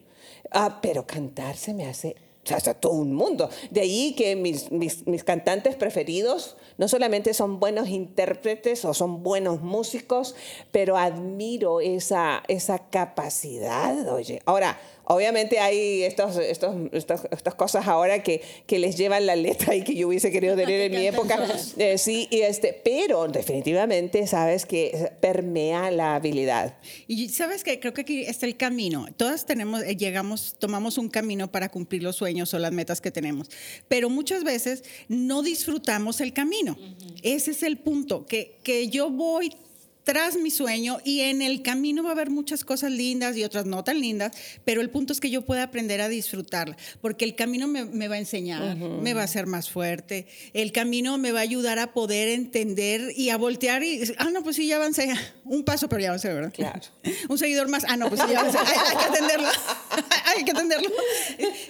Ah, 0.51 0.79
pero 0.81 1.05
cantar 1.05 1.57
se 1.57 1.73
me 1.73 1.85
hace 1.85 2.15
hasta 2.55 2.73
todo 2.73 2.93
un 2.93 3.13
mundo. 3.13 3.49
De 3.71 3.81
ahí 3.81 4.13
que 4.15 4.35
mis, 4.35 4.71
mis, 4.71 5.05
mis, 5.07 5.23
cantantes 5.23 5.75
preferidos 5.75 6.57
no 6.77 6.87
solamente 6.87 7.33
son 7.33 7.59
buenos 7.59 7.89
intérpretes 7.89 8.85
o 8.85 8.93
son 8.93 9.23
buenos 9.23 9.61
músicos, 9.61 10.35
pero 10.71 10.97
admiro 10.97 11.81
esa, 11.81 12.43
esa 12.47 12.89
capacidad, 12.89 14.07
oye. 14.13 14.41
Ahora, 14.45 14.79
Obviamente 15.09 15.59
hay 15.59 16.03
estos, 16.03 16.35
estos, 16.35 16.75
estas 16.91 17.55
cosas 17.55 17.87
ahora 17.87 18.21
que, 18.23 18.41
que, 18.65 18.77
les 18.77 18.97
llevan 18.97 19.25
la 19.25 19.37
letra 19.37 19.73
y 19.73 19.81
que 19.81 19.95
yo 19.95 20.09
hubiese 20.09 20.31
querido 20.31 20.55
tener 20.57 20.81
en 20.81 20.91
mi 20.91 21.07
época. 21.07 21.47
Eh, 21.77 21.97
sí, 21.97 22.27
y 22.29 22.41
este, 22.41 22.73
pero 22.83 23.25
definitivamente 23.29 24.27
sabes 24.27 24.65
que 24.65 25.13
permea 25.21 25.91
la 25.91 26.15
habilidad. 26.15 26.77
Y 27.07 27.29
sabes 27.29 27.63
que 27.63 27.79
creo 27.79 27.93
que 27.93 28.01
aquí 28.01 28.21
está 28.23 28.45
el 28.45 28.57
camino. 28.57 29.07
Todas 29.15 29.45
tenemos, 29.45 29.81
eh, 29.83 29.95
llegamos, 29.95 30.55
tomamos 30.59 30.97
un 30.97 31.07
camino 31.07 31.49
para 31.49 31.69
cumplir 31.69 32.03
los 32.03 32.17
sueños 32.17 32.53
o 32.53 32.59
las 32.59 32.73
metas 32.73 32.99
que 32.99 33.09
tenemos, 33.09 33.49
pero 33.87 34.09
muchas 34.09 34.43
veces 34.43 34.83
no 35.07 35.41
disfrutamos 35.41 36.19
el 36.19 36.33
camino. 36.33 36.77
Ese 37.23 37.51
es 37.51 37.63
el 37.63 37.77
punto, 37.77 38.25
que, 38.25 38.59
que 38.61 38.89
yo 38.89 39.09
voy 39.09 39.53
tras 40.07 40.37
mi 40.37 40.51
sueño 40.51 40.99
y 41.03 41.19
en 41.19 41.41
el 41.41 41.61
camino 41.61 42.01
va 42.01 42.09
a 42.09 42.11
haber 42.13 42.29
muchas 42.29 42.63
cosas 42.63 42.91
lindas 42.91 43.35
y 43.35 43.43
otras 43.43 43.65
no 43.65 43.83
tan 43.83 43.99
lindas, 43.99 44.31
pero 44.63 44.79
el 44.79 44.89
punto 44.89 45.11
es 45.11 45.19
que 45.19 45.29
yo 45.29 45.41
pueda 45.41 45.63
aprender 45.63 45.99
a 45.99 46.07
disfrutarla, 46.07 46.77
porque 47.01 47.25
el 47.25 47.35
camino 47.35 47.67
me, 47.67 48.07
va 48.07 48.15
a 48.15 48.17
enseñar, 48.17 48.77
me 48.77 49.13
va 49.13 49.19
a 49.19 49.23
hacer 49.25 49.47
más 49.47 49.69
fuerte, 49.69 50.25
el 50.53 50.71
camino 50.71 51.17
me 51.17 51.33
va 51.33 51.39
a 51.39 51.41
ayudar 51.41 51.77
a 51.77 51.91
poder 51.91 52.29
entender 52.29 53.11
y 53.17 53.31
a 53.31 53.37
voltear 53.37 53.83
y, 53.83 54.01
ah, 54.17 54.29
no, 54.31 54.43
pues 54.43 54.55
sí, 54.55 54.65
ya 54.67 54.77
avancé, 54.77 55.13
un 55.43 55.65
paso, 55.65 55.89
pero 55.89 56.01
ya 56.01 56.07
avancé, 56.07 56.33
¿verdad? 56.33 56.53
Claro. 56.53 56.79
un 57.27 57.37
seguidor 57.37 57.67
más, 57.67 57.83
ah, 57.89 57.97
no, 57.97 58.07
pues 58.07 58.21
sí, 58.21 58.27
ya 58.31 58.39
avancé, 58.39 58.59
hay, 58.59 58.95
que 58.95 59.03
atenderlo, 59.03 59.47
hay 60.25 60.45
que 60.45 60.51
atenderlo. 60.51 60.89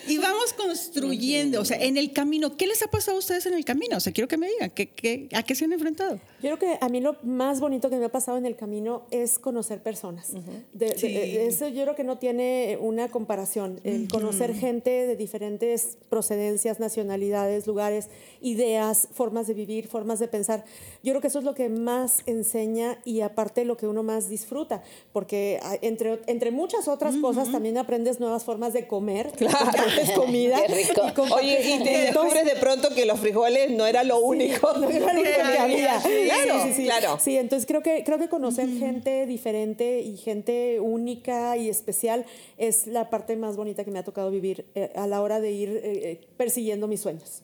Y 0.08 0.20
vamos 0.20 0.53
construyendo, 0.53 1.60
o 1.60 1.65
sea, 1.65 1.77
en 1.77 1.98
el 1.98 2.13
camino, 2.13 2.56
¿qué 2.56 2.67
les 2.67 2.84
ha 2.84 2.88
pasado 2.91 3.17
a 3.17 3.20
ustedes 3.20 3.48
en 3.48 3.56
el 3.56 3.65
camino? 3.65 3.98
O 3.98 4.00
sea, 4.00 4.13
quiero 4.13 4.27
que 4.27 4.38
me 4.38 4.48
digan, 4.48 4.70
¿qué, 4.70 5.27
a 5.34 5.41
qué 5.41 5.56
se 5.56 5.65
han 5.65 5.74
enfrentado? 5.74 6.20
Yo 6.44 6.56
creo 6.56 6.60
que 6.60 6.77
a 6.79 6.88
mí 6.88 7.01
lo 7.01 7.17
más 7.24 7.60
bonito 7.60 7.89
que 7.89 7.96
me 7.96 8.06
ha 8.06 8.10
pasado 8.10 8.26
en 8.36 8.46
el 8.46 8.55
camino 8.55 9.03
es 9.12 9.39
conocer 9.39 9.81
personas. 9.81 10.34
eso 10.79 11.67
yo 11.69 11.84
creo 11.84 11.96
que 11.96 12.03
no 12.03 12.17
tiene 12.17 12.77
una 12.81 13.07
comparación. 13.10 13.79
El 13.84 14.10
conocer 14.10 14.53
gente 14.53 14.89
de 15.07 15.15
diferentes 15.15 15.98
procedencias, 16.10 16.79
nacionalidades, 16.79 17.67
lugares, 17.67 18.10
ideas, 18.41 19.07
formas 19.13 19.48
de 19.48 19.53
vivir, 19.53 19.88
formas 19.88 20.19
de 20.19 20.27
pensar. 20.27 20.65
Yo 21.03 21.13
creo 21.13 21.22
que 21.22 21.27
eso 21.27 21.39
es 21.39 21.46
lo 21.46 21.53
que 21.53 21.69
más 21.69 22.24
enseña 22.25 23.00
y 23.05 23.22
aparte 23.22 23.63
lo 23.63 23.77
que 23.77 23.88
uno 23.88 24.03
más 24.03 24.27
disfruta, 24.27 24.81
porque 25.13 25.60
entre, 25.81 26.19
entre 26.27 26.51
muchas 26.51 26.88
otras 26.88 27.15
cosas 27.17 27.51
también 27.51 27.77
aprendes 27.77 28.19
nuevas 28.19 28.43
formas 28.43 28.74
de 28.74 28.88
comer. 28.88 29.31
Claro, 29.38 29.72
comida. 30.15 30.62
Qué 30.65 30.74
rico. 30.74 31.01
Y 31.27 31.31
Oye, 31.31 31.75
y 31.75 31.84
te 31.84 31.98
descubres 32.00 32.46
de 32.46 32.55
pronto 32.55 32.89
que 32.93 33.05
los 33.05 33.19
frijoles 33.19 33.72
no 33.72 33.86
era 33.86 34.03
lo 34.03 34.19
único. 34.19 34.74
no 34.74 34.89
era 34.89 35.13
lo 35.13 35.19
único 35.22 35.51
que 35.51 35.57
había. 35.60 36.00
Claro, 36.01 36.63
sí, 36.63 36.74
sí, 36.74 36.84
claro. 36.84 37.19
Sí, 37.22 37.38
entonces 37.38 37.67
creo 37.67 37.81
que, 37.81 38.03
creo 38.03 38.16
que 38.17 38.29
conocer 38.29 38.69
gente 38.69 39.25
diferente 39.25 40.01
y 40.01 40.17
gente 40.17 40.79
única 40.79 41.57
y 41.57 41.69
especial 41.69 42.25
es 42.57 42.88
la 42.88 43.09
parte 43.09 43.36
más 43.36 43.57
bonita 43.57 43.83
que 43.83 43.91
me 43.91 44.00
ha 44.00 44.03
tocado 44.03 44.31
vivir 44.31 44.65
eh, 44.75 44.91
a 44.95 45.07
la 45.07 45.21
hora 45.21 45.39
de 45.39 45.51
ir 45.51 45.69
eh, 45.69 45.81
eh, 45.83 46.27
persiguiendo 46.38 46.88
mis 46.88 47.01
sueños. 47.01 47.43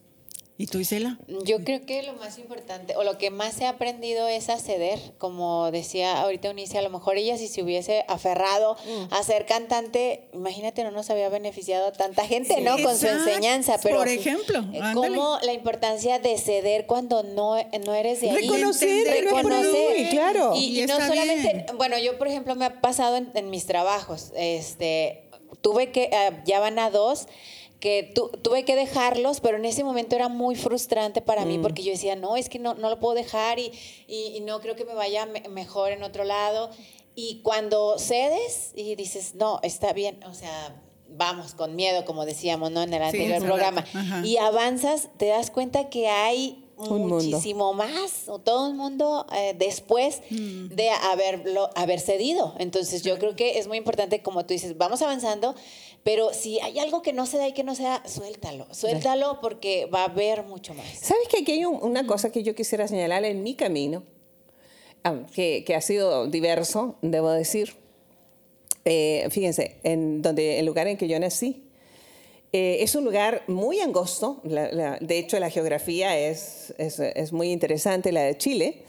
¿Y 0.63 0.65
tú, 0.65 0.79
Isela? 0.79 1.19
Yo 1.43 1.61
creo 1.65 1.85
que 1.85 2.03
lo 2.03 2.13
más 2.13 2.37
importante, 2.37 2.95
o 2.95 3.03
lo 3.03 3.17
que 3.17 3.31
más 3.31 3.59
he 3.59 3.65
aprendido 3.65 4.29
es 4.29 4.47
a 4.47 4.57
ceder. 4.57 4.97
Como 5.17 5.69
decía 5.71 6.21
ahorita 6.21 6.51
Unice, 6.51 6.77
a 6.77 6.81
lo 6.81 6.89
mejor 6.89 7.17
ella 7.17 7.37
si 7.37 7.49
se 7.49 7.61
hubiese 7.61 8.05
aferrado 8.07 8.75
mm. 8.75 9.13
a 9.13 9.23
ser 9.23 9.45
cantante, 9.45 10.29
imagínate, 10.31 10.85
no 10.85 10.91
nos 10.91 11.09
había 11.09 11.27
beneficiado 11.27 11.87
a 11.87 11.91
tanta 11.91 12.25
gente, 12.25 12.61
¿no? 12.61 12.81
Con 12.81 12.97
su 12.97 13.07
enseñanza. 13.07 13.77
Pero, 13.83 13.97
Por 13.97 14.07
ejemplo, 14.07 14.63
eh, 14.71 14.79
como 14.93 15.37
la 15.41 15.51
importancia 15.51 16.19
de 16.19 16.37
ceder 16.37 16.85
cuando 16.85 17.23
no, 17.23 17.57
no 17.85 17.93
eres 17.93 18.21
de 18.21 18.29
ahí. 18.29 18.47
Reconocer, 18.47 19.05
reconocer. 19.21 20.09
claro. 20.11 20.53
Y, 20.55 20.85
no 20.85 20.95
solamente, 20.95 21.65
bueno, 21.75 21.97
yo 21.97 22.17
por 22.17 22.29
ejemplo 22.29 22.55
me 22.55 22.63
ha 22.63 22.79
pasado 22.79 23.17
en, 23.17 23.49
mis 23.49 23.65
trabajos, 23.65 24.31
este, 24.33 25.25
tuve 25.59 25.91
que, 25.91 26.03
eh, 26.03 26.41
ya 26.45 26.61
van 26.61 26.79
a 26.79 26.89
dos, 26.89 27.27
que 27.83 28.13
tuve 28.41 28.63
que 28.63 28.77
dejarlos, 28.77 29.41
pero 29.41 29.57
en 29.57 29.65
ese 29.65 29.83
momento 29.83 30.15
era 30.15 30.29
muy 30.29 30.55
frustrante 30.55 31.19
para 31.19 31.43
mí 31.43 31.57
mm. 31.57 31.61
porque 31.61 31.83
yo 31.83 31.91
decía, 31.91 32.15
no, 32.15 32.37
es 32.37 32.47
que 32.47 32.57
no, 32.57 32.75
no 32.75 32.89
lo 32.89 32.97
puedo 32.97 33.13
dejar 33.13 33.59
y, 33.59 33.73
y, 34.07 34.39
no 34.39 34.61
creo 34.61 34.77
que 34.77 34.85
me 34.85 34.93
vaya 34.93 35.27
mejor 35.49 35.91
en 35.91 36.01
otro 36.01 36.23
lado. 36.23 36.69
Y 37.13 37.41
cuando 37.43 37.99
cedes 37.99 38.71
y 38.73 38.95
dices, 38.95 39.35
no, 39.35 39.59
está 39.63 39.91
bien, 39.91 40.23
o 40.23 40.33
sea, 40.33 40.81
vamos 41.09 41.55
con 41.55 41.75
miedo, 41.75 42.05
como 42.05 42.25
decíamos, 42.25 42.71
¿no? 42.71 42.83
En 42.83 42.93
el 42.93 43.03
anterior 43.03 43.43
programa, 43.43 43.83
y 44.23 44.37
avanzas, 44.37 45.09
te 45.17 45.25
das 45.25 45.51
cuenta 45.51 45.89
que 45.89 46.07
hay 46.07 46.62
muchísimo 46.89 47.73
más, 47.73 48.27
o 48.27 48.39
todo 48.39 48.67
el 48.67 48.75
mundo 48.75 49.25
eh, 49.35 49.55
después 49.57 50.21
mm. 50.29 50.67
de 50.67 50.89
haberlo, 50.89 51.69
haber 51.75 51.99
cedido. 51.99 52.53
Entonces 52.59 53.03
yo 53.03 53.17
creo 53.17 53.35
que 53.35 53.59
es 53.59 53.67
muy 53.67 53.77
importante, 53.77 54.21
como 54.21 54.45
tú 54.45 54.53
dices, 54.53 54.77
vamos 54.77 55.01
avanzando, 55.01 55.55
pero 56.03 56.33
si 56.33 56.59
hay 56.59 56.79
algo 56.79 57.01
que 57.01 57.13
no 57.13 57.25
se 57.25 57.37
da 57.37 57.47
y 57.47 57.53
que 57.53 57.63
no 57.63 57.75
se 57.75 57.83
da, 57.83 58.03
suéltalo, 58.07 58.67
suéltalo 58.71 59.39
porque 59.41 59.85
va 59.85 60.01
a 60.01 60.05
haber 60.05 60.43
mucho 60.43 60.73
más. 60.73 60.85
¿Sabes 61.01 61.27
que 61.29 61.39
aquí 61.41 61.53
hay 61.53 61.65
una 61.65 62.05
cosa 62.05 62.31
que 62.31 62.43
yo 62.43 62.55
quisiera 62.55 62.87
señalar 62.87 63.23
en 63.25 63.43
mi 63.43 63.55
camino, 63.55 64.03
ah, 65.03 65.19
que, 65.33 65.63
que 65.65 65.75
ha 65.75 65.81
sido 65.81 66.27
diverso, 66.27 66.95
debo 67.01 67.29
decir? 67.31 67.75
Eh, 68.85 69.27
fíjense, 69.31 69.77
en 69.83 70.21
donde 70.21 70.59
el 70.59 70.65
lugar 70.65 70.87
en 70.87 70.97
que 70.97 71.07
yo 71.07 71.17
nací, 71.19 71.63
eh, 72.55 72.83
es 72.83 72.93
un 72.93 73.03
lugar 73.03 73.41
muy 73.47 73.79
angosto, 73.79 74.39
de 74.43 75.17
hecho 75.17 75.39
la 75.39 75.49
geografía 75.49 76.15
es, 76.19 76.71
es, 76.77 77.33
muy 77.33 77.51
interesante, 77.51 78.11
la 78.11 78.21
de 78.21 78.37
Chile. 78.37 78.83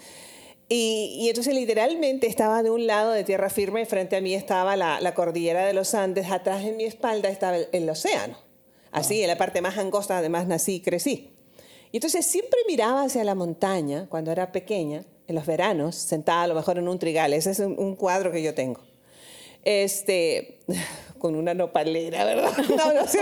Y, 0.68 1.16
y, 1.18 1.28
entonces 1.30 1.54
literalmente 1.54 2.26
estaba 2.26 2.62
de 2.62 2.68
un 2.68 2.86
lado 2.86 3.12
de 3.12 3.24
tierra 3.24 3.48
firme, 3.48 3.86
frente 3.86 4.16
a 4.16 4.20
mí 4.20 4.34
estaba 4.34 4.76
la, 4.76 5.00
la 5.00 5.14
cordillera 5.14 5.64
de 5.64 5.72
los 5.72 5.94
Andes, 5.94 6.30
atrás 6.30 6.62
de 6.62 6.72
mi 6.72 6.84
espalda 6.84 7.30
estaba 7.30 7.56
el, 7.56 7.88
océano. 7.88 8.36
Así, 8.92 9.22
en 9.22 9.28
la 9.28 9.38
parte 9.38 9.62
más 9.62 9.78
angosta, 9.78 10.18
además 10.18 10.46
nací 10.46 10.74
y 10.74 10.80
crecí. 10.80 11.30
Y 11.90 11.96
entonces 11.96 12.26
siempre 12.26 12.58
miraba 12.68 13.04
hacia 13.04 13.24
la 13.24 13.34
montaña 13.34 14.06
cuando 14.10 14.30
era 14.30 14.52
pequeña, 14.52 15.06
en 15.26 15.34
los 15.34 15.46
veranos, 15.46 15.96
sentada 15.96 16.42
a 16.42 16.46
lo 16.48 16.54
mejor 16.54 16.76
en 16.76 16.86
un 16.86 16.98
trigal. 16.98 17.32
Ese 17.32 17.52
es 17.52 17.60
un, 17.60 17.78
un 17.78 17.96
cuadro 17.96 18.30
que 18.30 18.42
yo 18.42 18.52
tengo. 18.52 18.80
Este, 19.64 20.58
con 21.18 21.34
una 21.36 21.54
nopalera, 21.54 22.24
¿verdad? 22.24 22.52
No, 22.68 22.92
no 22.92 23.08
sé. 23.08 23.20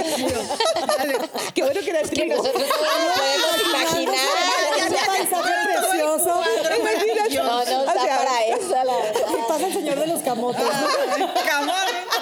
Qué 1.54 1.62
bueno 1.62 1.80
que 1.80 1.90
era 1.90 2.02
que 2.02 2.26
nosotros 2.26 2.54
no 2.54 3.14
podemos 3.14 3.68
imaginar. 3.68 4.16
Precioso. 5.64 6.42
No, 7.44 7.64
no 7.64 7.84
está 7.84 7.94
para 7.94 8.44
eso, 8.46 8.70
la 8.70 8.84
verdad. 8.84 9.22
Pasa 9.48 9.66
el 9.66 9.72
señor 9.72 9.98
de 10.00 10.06
los 10.08 10.20
camotes. 10.22 10.62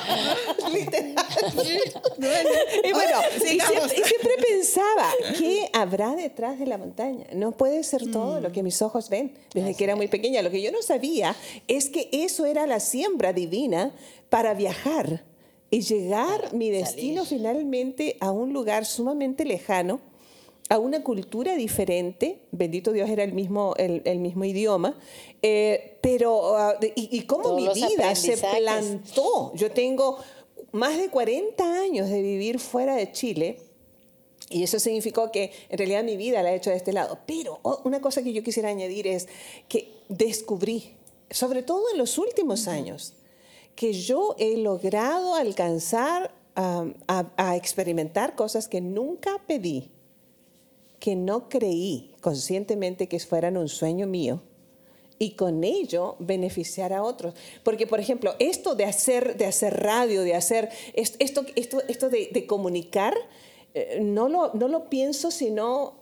y 2.84 2.92
bueno, 2.92 3.18
y 3.36 3.40
siempre, 3.40 4.36
pensaba, 4.48 5.10
¿qué 5.38 5.68
habrá 5.72 6.14
detrás 6.14 6.58
de 6.58 6.66
la 6.66 6.76
montaña? 6.78 7.26
No 7.32 7.52
puede 7.52 7.82
ser 7.84 8.10
todo 8.10 8.40
lo 8.40 8.52
que 8.52 8.62
mis 8.62 8.80
ojos 8.82 9.08
ven. 9.08 9.34
Desde 9.54 9.74
que 9.74 9.84
era 9.84 9.96
muy 9.96 10.08
pequeña. 10.08 10.42
Lo 10.42 10.50
que 10.50 10.62
yo 10.62 10.72
no 10.72 10.82
sabía 10.82 11.34
es 11.68 11.90
que 11.90 12.08
eso 12.12 12.46
era 12.46 12.66
la 12.66 12.80
siembra 12.80 13.32
divina 13.32 13.92
para 14.28 14.54
viajar 14.54 15.22
y 15.70 15.82
llegar 15.82 16.52
mi 16.52 16.70
destino 16.70 17.24
finalmente 17.24 18.16
a 18.20 18.32
un 18.32 18.52
lugar 18.52 18.84
sumamente 18.84 19.44
lejano, 19.44 20.00
a 20.70 20.78
una 20.78 21.02
cultura 21.02 21.56
diferente, 21.56 22.46
bendito 22.52 22.92
Dios 22.92 23.10
era 23.10 23.24
el 23.24 23.32
mismo, 23.32 23.74
el, 23.76 24.18
mismo 24.20 24.44
idioma, 24.44 24.96
eh, 25.42 25.98
pero 26.00 26.56
ah, 26.56 26.78
y, 26.94 27.22
cómo 27.22 27.54
mi 27.56 27.68
vida 27.68 28.14
se 28.14 28.36
plantó. 28.38 29.52
Yo 29.54 29.72
tengo 29.72 30.18
más 30.72 30.96
de 30.96 31.10
40 31.10 31.80
años 31.80 32.08
de 32.08 32.22
vivir 32.22 32.58
fuera 32.58 32.94
de 32.94 33.10
Chile. 33.10 33.58
Y 34.48 34.62
eso 34.62 34.78
significó 34.78 35.30
que 35.30 35.52
en 35.68 35.78
realidad 35.78 36.02
mi 36.02 36.16
vida 36.16 36.42
la 36.42 36.52
he 36.52 36.56
hecho 36.56 36.70
de 36.70 36.76
este 36.76 36.92
lado. 36.92 37.18
Pero 37.26 37.60
oh, 37.62 37.80
una 37.84 38.00
cosa 38.00 38.22
que 38.22 38.32
yo 38.32 38.42
quisiera 38.42 38.68
añadir 38.68 39.06
es 39.06 39.28
que 39.68 39.92
descubrí, 40.08 40.94
sobre 41.30 41.62
todo 41.62 41.82
en 41.92 41.98
los 41.98 42.16
últimos 42.16 42.68
años, 42.68 43.14
que 43.74 43.92
yo 43.92 44.36
he 44.38 44.56
logrado 44.56 45.34
alcanzar 45.34 46.32
a, 46.56 47.56
experimentar 47.56 48.34
cosas 48.34 48.68
que 48.68 48.80
nunca 48.80 49.40
pedí, 49.46 49.90
que 51.00 51.16
no 51.16 51.48
creí 51.48 52.14
conscientemente 52.20 53.08
que 53.08 53.18
fueran 53.18 53.56
un 53.56 53.68
sueño 53.68 54.06
mío 54.06 54.42
y 55.18 55.32
con 55.32 55.64
ello 55.64 56.16
beneficiar 56.18 56.92
a 56.92 57.02
otros. 57.02 57.34
Porque, 57.64 57.86
por 57.86 58.00
ejemplo, 58.00 58.34
esto 58.38 58.74
de 58.74 58.84
hacer, 58.84 59.36
de 59.36 59.46
hacer 59.46 59.82
radio, 59.82 60.22
de 60.22 60.34
hacer 60.34 60.70
esto, 60.94 61.44
esto, 61.56 61.82
esto 61.88 62.08
de, 62.08 62.46
comunicar, 62.46 63.14
eh, 63.74 63.98
no, 64.02 64.28
lo, 64.28 64.52
no 64.54 64.68
lo 64.68 64.88
pienso 64.88 65.30
sino 65.30 66.00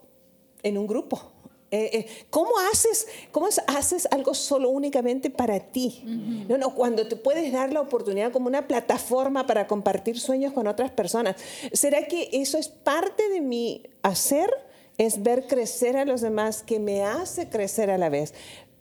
en 0.62 0.76
un 0.78 0.86
grupo. 0.86 1.32
Eh, 1.70 1.90
eh, 1.92 2.06
¿Cómo 2.30 2.52
haces, 2.72 3.06
cómo 3.30 3.48
haces 3.66 4.08
algo 4.10 4.34
solo 4.34 4.70
únicamente 4.70 5.30
para 5.30 5.60
ti? 5.60 6.02
No, 6.48 6.56
no, 6.56 6.74
cuando 6.74 7.06
te 7.06 7.16
puedes 7.16 7.52
dar 7.52 7.72
la 7.72 7.82
oportunidad 7.82 8.32
como 8.32 8.46
una 8.46 8.66
plataforma 8.66 9.46
para 9.46 9.66
compartir 9.66 10.18
sueños 10.18 10.52
con 10.52 10.66
otras 10.66 10.90
personas. 10.90 11.36
¿Será 11.72 12.06
que 12.06 12.30
eso 12.32 12.56
es 12.56 12.68
parte 12.68 13.28
de 13.28 13.40
mi 13.40 13.82
hacer? 14.02 14.50
Es 14.98 15.22
ver 15.22 15.46
crecer 15.46 15.96
a 15.96 16.04
los 16.04 16.20
demás 16.20 16.62
que 16.62 16.78
me 16.78 17.02
hace 17.02 17.48
crecer 17.48 17.90
a 17.90 17.98
la 17.98 18.08
vez. 18.08 18.34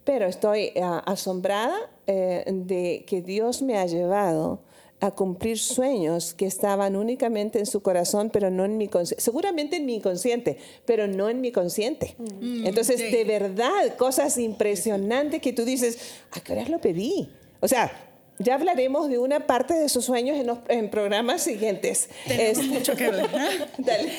Pero 0.04 0.26
estoy 0.26 0.72
eh, 0.76 0.82
asombrada 1.06 1.78
de 2.06 3.04
que 3.06 3.22
Dios 3.22 3.62
me 3.62 3.78
ha 3.78 3.86
llevado 3.86 4.62
a 5.00 5.12
cumplir 5.12 5.60
sueños 5.60 6.34
que 6.34 6.46
estaban 6.46 6.96
únicamente 6.96 7.60
en 7.60 7.66
su 7.66 7.82
corazón, 7.82 8.30
pero 8.32 8.50
no 8.50 8.66
en 8.66 8.78
mi 8.78 8.88
consciente. 8.88 9.22
Seguramente 9.22 9.76
en 9.76 9.86
mi 9.86 9.96
inconsciente, 9.96 10.58
pero 10.86 11.08
no 11.08 11.30
en 11.30 11.40
mi 11.40 11.52
consciente. 11.52 12.16
Mm, 12.18 12.66
Entonces, 12.66 13.00
de 13.00 13.24
verdad, 13.24 13.96
cosas 13.98 14.38
impresionantes 14.38 15.42
que 15.42 15.54
tú 15.54 15.66
dices, 15.66 16.00
¿a 16.32 16.40
qué 16.40 16.54
horas 16.54 16.70
lo 16.70 16.80
pedí? 16.80 17.30
O 17.60 17.68
sea, 17.68 17.92
ya 18.40 18.56
hablaremos 18.56 19.10
de 19.10 19.18
una 19.18 19.48
parte 19.48 19.74
de 19.74 19.90
sus 19.90 20.06
sueños 20.06 20.38
en, 20.68 20.90
programas 20.90 21.44
siguientes. 21.44 22.10
es 22.26 22.64
mucho 22.64 22.96
que 22.96 23.10
ver. 23.10 23.30
Dale. 23.78 24.12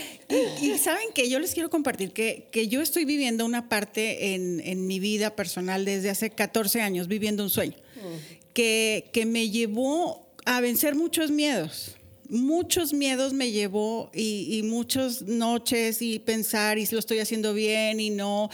Y, 0.61 0.77
saben 0.79 1.09
que 1.15 1.29
yo 1.31 1.39
les 1.39 1.55
quiero 1.55 1.71
compartir 1.71 2.13
que, 2.13 2.49
que 2.51 2.69
yo 2.69 2.83
estoy 2.83 3.05
viviendo 3.05 3.45
una 3.45 3.69
parte 3.69 4.35
en, 4.35 4.61
en, 4.61 4.87
mi 4.87 5.01
vida 5.01 5.37
personal 5.37 5.85
desde 5.85 6.11
hace 6.11 6.31
14 6.31 6.83
años, 6.83 7.09
viviendo 7.09 7.43
un 7.43 7.51
sueño, 7.51 7.77
mm. 7.97 8.53
que, 8.53 9.09
que 9.13 9.25
me 9.25 9.51
llevó 9.51 10.29
a 10.49 10.61
vencer 10.61 10.95
muchos 10.95 11.31
miedos. 11.31 11.95
Muchos 12.31 12.93
miedos 12.93 13.33
me 13.33 13.53
llevó 13.53 14.11
y, 14.15 14.61
muchas 14.65 15.23
noches 15.23 16.03
y 16.03 16.19
pensar 16.19 16.77
y 16.79 16.85
si 16.85 16.95
lo 16.95 16.99
estoy 16.99 17.21
haciendo 17.21 17.55
bien 17.55 18.01
y 18.01 18.11
no. 18.11 18.51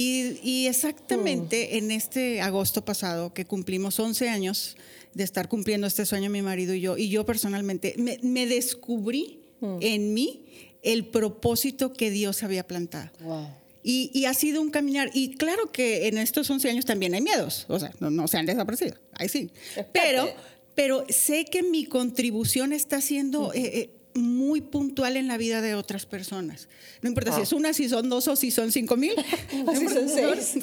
Y, 0.00 0.66
exactamente 0.68 1.70
mm. 1.72 1.76
en 1.76 1.90
este 1.90 2.40
agosto 2.40 2.84
pasado 2.84 3.34
que 3.34 3.44
cumplimos 3.46 3.98
11 3.98 4.28
años 4.28 4.76
de 5.12 5.24
estar 5.24 5.48
cumpliendo 5.48 5.88
este 5.88 6.06
sueño 6.06 6.30
mi 6.30 6.40
marido 6.40 6.72
y 6.72 6.80
yo, 6.80 6.96
y 6.96 7.08
yo 7.08 7.26
personalmente 7.26 7.96
me, 7.96 8.46
descubrí 8.46 9.40
mm. 9.60 9.78
en 9.80 10.14
mí 10.14 10.44
el 10.84 11.06
propósito 11.06 11.92
que 11.92 12.12
Dios 12.12 12.44
había 12.44 12.64
plantado. 12.64 13.10
Y, 13.82 14.12
y, 14.14 14.26
ha 14.26 14.34
sido 14.34 14.60
un 14.60 14.70
caminar. 14.70 15.10
Y 15.14 15.34
claro 15.34 15.72
que 15.72 16.06
en 16.06 16.18
estos 16.18 16.48
11 16.48 16.70
años 16.70 16.84
también 16.84 17.14
hay 17.14 17.20
miedos. 17.20 17.66
O 17.68 17.80
sea, 17.80 17.92
no, 17.98 18.10
no 18.10 18.28
se 18.28 18.36
han 18.38 18.46
desaparecido. 18.46 18.96
Ahí 19.14 19.28
sí. 19.28 19.50
Pero 19.92 20.28
pero 20.78 21.04
sé 21.08 21.44
que 21.44 21.64
mi 21.64 21.86
contribución 21.86 22.72
está 22.72 23.00
siendo 23.00 23.52
eh, 23.52 23.62
eh, 23.64 23.90
muy 24.18 24.60
puntual 24.60 25.16
en 25.16 25.28
la 25.28 25.36
vida 25.36 25.60
de 25.60 25.74
otras 25.74 26.06
personas. 26.06 26.68
No 27.02 27.08
importa 27.08 27.34
si 27.34 27.42
es 27.42 27.52
una, 27.52 27.72
si 27.72 27.88
son 27.88 28.08
dos 28.08 28.28
o 28.28 28.36
si 28.36 28.50
son 28.50 28.72
cinco 28.72 28.96
mil. 28.96 29.14
si 29.78 29.88
son 29.88 30.08
seis. 30.08 30.56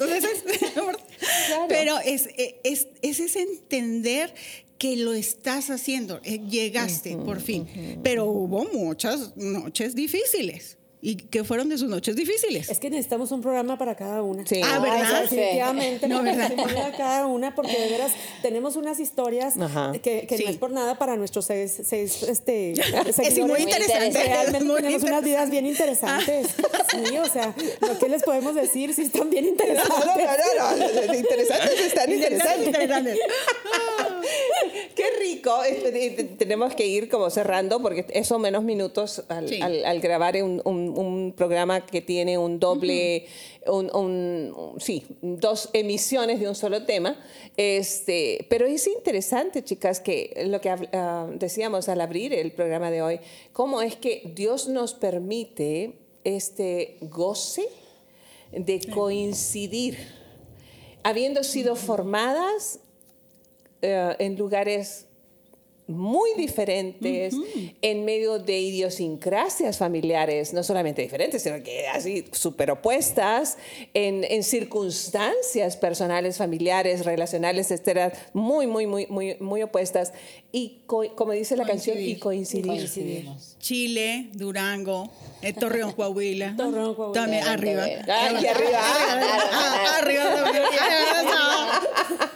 Pero 1.68 1.98
es, 2.00 2.26
eh, 2.36 2.60
es, 2.64 2.88
es, 3.02 3.20
ese 3.20 3.42
entender 3.42 4.34
que 4.78 4.96
lo 4.96 5.14
estás 5.14 5.70
haciendo, 5.70 6.20
llegaste 6.22 7.16
por 7.16 7.40
fin, 7.40 7.66
pero 8.02 8.26
hubo 8.26 8.66
muchas 8.72 9.36
noches 9.36 9.94
difíciles 9.94 10.75
y 11.02 11.16
que 11.16 11.44
fueron 11.44 11.68
de 11.68 11.78
sus 11.78 11.88
noches 11.88 12.16
difíciles. 12.16 12.68
Es 12.68 12.78
que 12.78 12.90
necesitamos 12.90 13.30
un 13.30 13.42
programa 13.42 13.78
para 13.78 13.94
cada 13.94 14.22
una. 14.22 14.46
Sí. 14.46 14.60
Ah, 14.64 14.78
¿verdad? 14.78 15.22
definitivamente. 15.22 16.08
No, 16.08 16.22
¿verdad? 16.22 16.52
Para 16.56 16.96
cada 16.96 17.26
una, 17.26 17.54
porque 17.54 17.78
de 17.78 17.90
veras 17.90 18.12
tenemos 18.42 18.76
unas 18.76 18.98
historias 18.98 19.54
que, 20.02 20.26
que 20.26 20.38
no 20.38 20.50
es 20.50 20.56
por 20.56 20.70
nada 20.72 20.98
para 20.98 21.16
nuestros 21.16 21.44
seis, 21.44 21.80
seis 21.84 22.22
este, 22.22 22.72
Es 23.22 23.38
muy 23.38 23.60
interesante. 23.60 24.22
Realmente 24.22 24.74
tenemos 24.74 25.02
unas 25.02 25.22
vidas 25.22 25.50
bien 25.50 25.66
interesantes. 25.66 26.48
Sí, 26.90 27.18
o 27.18 27.26
sea, 27.26 27.54
¿qué 28.00 28.08
les 28.08 28.22
podemos 28.22 28.54
decir 28.54 28.94
si 28.94 29.02
están 29.02 29.30
bien 29.30 29.44
interesantes? 29.48 30.06
No, 30.58 30.76
no, 30.76 30.76
no, 30.76 31.06
no, 31.06 31.14
interesantes 31.14 31.80
están 31.80 32.12
interesantes. 32.12 32.66
interesantes. 32.66 33.18
Qué 34.96 35.04
rico. 35.20 35.54
Tenemos 36.38 36.74
que 36.74 36.86
ir 36.86 37.10
como 37.10 37.28
cerrando 37.28 37.82
porque 37.82 38.06
eso 38.14 38.38
menos 38.38 38.64
minutos 38.64 39.22
al, 39.28 39.84
al, 39.84 40.00
grabar 40.00 40.42
un, 40.42 40.62
un, 40.64 41.34
programa 41.36 41.84
que 41.84 42.00
tiene 42.00 42.38
un 42.38 42.58
doble, 42.58 43.26
un, 43.66 44.74
sí, 44.78 45.04
dos 45.20 45.68
emisiones 45.74 46.40
de 46.40 46.48
un 46.48 46.54
solo 46.54 46.86
tema. 46.86 47.14
Este, 47.58 48.46
pero 48.48 48.64
es 48.64 48.86
interesante, 48.86 49.62
chicas, 49.62 50.00
que 50.00 50.44
lo 50.46 50.62
que 50.62 50.70
ah, 50.70 51.28
decíamos 51.34 51.90
al 51.90 52.00
abrir 52.00 52.32
el 52.32 52.52
programa 52.52 52.90
de 52.90 53.02
hoy, 53.02 53.20
cómo 53.52 53.82
es 53.82 53.96
que 53.96 54.22
Dios 54.34 54.66
nos 54.66 54.94
permite 54.94 55.92
este 56.24 56.96
goce 57.02 57.68
de 58.50 58.80
coincidir, 58.94 59.98
habiendo 61.02 61.44
sido 61.44 61.76
formadas 61.76 62.80
eh, 63.82 64.16
en 64.18 64.36
lugares 64.36 65.08
muy 65.88 66.30
diferentes, 66.36 67.34
en 67.80 68.04
medio 68.04 68.38
de 68.38 68.58
idiosincrasias 68.58 69.78
familiares, 69.78 70.52
no 70.52 70.64
solamente 70.64 71.02
diferentes, 71.02 71.42
sino 71.42 71.62
que 71.62 71.86
así 71.86 72.24
súper 72.32 72.72
opuestas, 72.72 73.56
en, 73.94 74.24
en, 74.24 74.42
circunstancias 74.42 75.76
personales, 75.76 76.38
familiares, 76.38 77.04
relacionales, 77.04 77.70
etcétera, 77.70 78.12
muy, 78.32 78.66
muy, 78.66 78.86
muy, 78.86 79.06
muy, 79.06 79.36
muy 79.38 79.62
opuestas. 79.62 80.12
Y 80.50 80.80
como 80.86 81.32
dice 81.32 81.56
la 81.56 81.64
canción, 81.64 82.00
y 82.00 82.16
coincidimos. 82.16 83.56
Chile, 83.60 84.30
Durango, 84.32 85.10
eh, 85.42 85.52
Torreón, 85.52 85.92
Coahuila. 85.92 86.54
Torreón, 86.56 86.94
Coahuila. 86.94 87.20
También 87.20 87.44
arriba. 87.44 87.84
Aquí 87.84 88.46
arriba. 88.46 88.80
Arriba. 89.98 90.24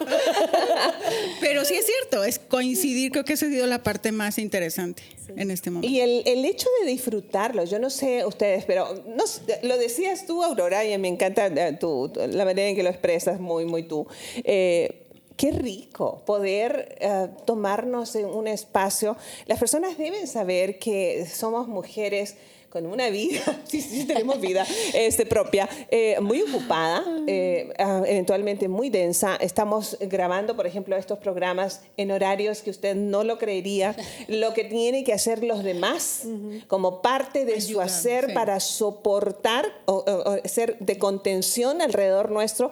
Pero 1.40 1.64
sí 1.64 1.74
es 1.74 1.86
cierto, 1.86 2.24
es 2.24 2.38
coincidir, 2.38 3.10
creo 3.12 3.24
que 3.24 3.36
esa 3.40 3.46
ha 3.46 3.57
sido 3.57 3.66
la 3.66 3.83
parte 3.83 4.12
más 4.12 4.38
interesante 4.38 5.03
en 5.37 5.50
este 5.50 5.70
momento. 5.70 5.88
Y 5.88 6.00
el, 6.00 6.22
el, 6.26 6.44
hecho 6.44 6.68
de 6.81 6.90
disfrutarlo, 6.90 7.64
yo 7.64 7.79
no 7.79 7.90
sé 7.90 8.24
ustedes, 8.26 8.64
pero 8.64 8.94
no, 9.07 9.24
lo 9.62 9.79
decías 9.79 10.26
tú, 10.26 10.42
Aurora, 10.42 10.85
y 10.85 10.96
me 10.98 11.09
encanta 11.09 11.46
eh, 11.46 11.76
tu, 11.79 12.12
la 12.14 12.44
manera 12.44 12.68
en 12.68 12.76
que 12.76 12.83
lo 12.83 12.90
expresas, 12.90 13.40
muy, 13.40 13.64
muy 13.64 13.85
tú. 13.85 14.07
Eh, 14.44 15.07
qué 15.37 15.53
rico 15.53 16.22
poder 16.26 16.98
uh, 17.00 17.44
tomarnos 17.46 18.14
en 18.14 18.26
un 18.26 18.46
espacio. 18.46 19.16
Las 19.46 19.59
personas 19.59 19.96
deben 19.96 20.26
saber 20.26 20.79
que 20.79 21.24
somos 21.26 21.66
mujeres 21.66 22.37
con 22.70 22.87
una 22.87 23.11
vida, 23.11 23.42
sí, 23.64 23.83
sí 23.83 24.04
tenemos 24.04 24.40
vida 24.40 24.64
este, 24.94 25.26
propia, 25.26 25.68
eh, 25.90 26.18
muy 26.20 26.40
ocupada, 26.42 27.04
eh, 27.26 27.72
ah, 27.78 28.02
eventualmente 28.06 28.68
muy 28.68 28.88
densa. 28.90 29.37
Estamos 29.37 29.98
grabando, 30.00 30.54
por 30.54 30.66
ejemplo, 30.66 30.96
estos 30.96 31.18
programas 31.18 31.83
en 31.96 32.12
horarios 32.12 32.62
que 32.62 32.70
usted 32.70 32.94
no 32.94 33.24
lo 33.24 33.38
creería, 33.38 33.96
lo 34.28 34.54
que 34.54 34.64
tiene 34.64 35.02
que 35.02 35.12
hacer 35.12 35.42
los 35.42 35.64
demás 35.64 36.22
como 36.68 37.02
parte 37.02 37.44
de 37.44 37.61
su 37.61 37.80
hacer 37.80 38.33
para 38.35 38.61
soportar 38.61 39.66
o, 39.87 40.04
ser 40.44 40.78
de 40.78 40.98
contención 40.98 41.83
alrededor 41.83 42.30
nuestro 42.30 42.70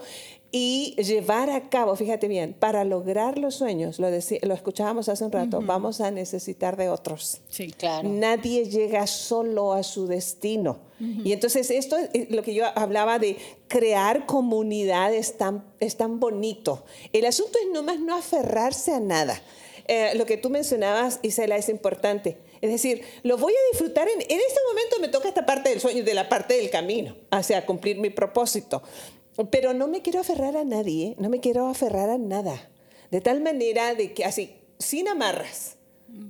y 0.50 0.94
llevar 0.96 1.50
a 1.50 1.68
cabo, 1.68 1.94
fíjate 1.94 2.26
bien, 2.26 2.54
para 2.54 2.84
lograr 2.84 3.36
los 3.36 3.54
sueños, 3.56 3.98
lo, 3.98 4.08
lo 4.08 4.54
escuchábamos 4.54 5.08
hace 5.10 5.24
un 5.24 5.32
rato, 5.32 5.60
vamos 5.60 6.00
a 6.00 6.10
necesitar 6.10 6.76
de 6.76 6.88
otros. 6.88 7.42
Sí, 7.50 7.70
claro. 7.70 8.08
Nadie 8.08 8.64
llega 8.64 9.06
solo 9.06 9.74
a 9.74 9.82
su 9.82 10.06
destino. 10.06 10.88
Y 11.00 11.32
entonces 11.32 11.70
esto 11.70 11.96
es 11.96 12.28
lo 12.30 12.42
que 12.42 12.54
yo 12.54 12.64
hablaba 12.74 13.20
de 13.20 13.36
crear 13.68 14.26
comunidades 14.26 15.38
tan, 15.38 15.64
es 15.78 15.96
tan 15.96 16.18
bonito. 16.18 16.84
El 17.12 17.24
asunto 17.24 17.56
es 17.62 17.70
nomás 17.72 18.00
no 18.00 18.16
aferrarse 18.16 18.92
a 18.92 18.98
nada. 18.98 19.40
Eh, 19.86 20.10
lo 20.16 20.26
que 20.26 20.36
tú 20.36 20.50
mencionabas, 20.50 21.20
Isela, 21.22 21.56
es 21.56 21.68
importante. 21.68 22.36
Es 22.60 22.70
decir, 22.72 23.02
lo 23.22 23.36
voy 23.36 23.52
a 23.52 23.70
disfrutar 23.70 24.08
en, 24.08 24.20
en 24.20 24.40
este 24.40 24.60
momento 24.68 24.96
me 25.00 25.08
toca 25.08 25.28
esta 25.28 25.46
parte 25.46 25.70
del 25.70 25.80
sueño, 25.80 26.02
de 26.02 26.14
la 26.14 26.28
parte 26.28 26.54
del 26.56 26.68
camino, 26.68 27.14
hacia 27.30 27.64
cumplir 27.64 27.98
mi 27.98 28.10
propósito. 28.10 28.82
Pero 29.46 29.72
no 29.72 29.88
me 29.88 30.02
quiero 30.02 30.20
aferrar 30.20 30.56
a 30.56 30.64
nadie, 30.64 31.14
no 31.18 31.28
me 31.28 31.40
quiero 31.40 31.68
aferrar 31.68 32.10
a 32.10 32.18
nada. 32.18 32.70
De 33.10 33.20
tal 33.20 33.40
manera 33.40 33.94
de 33.94 34.12
que 34.12 34.24
así, 34.24 34.56
sin 34.78 35.08
amarras, 35.08 35.77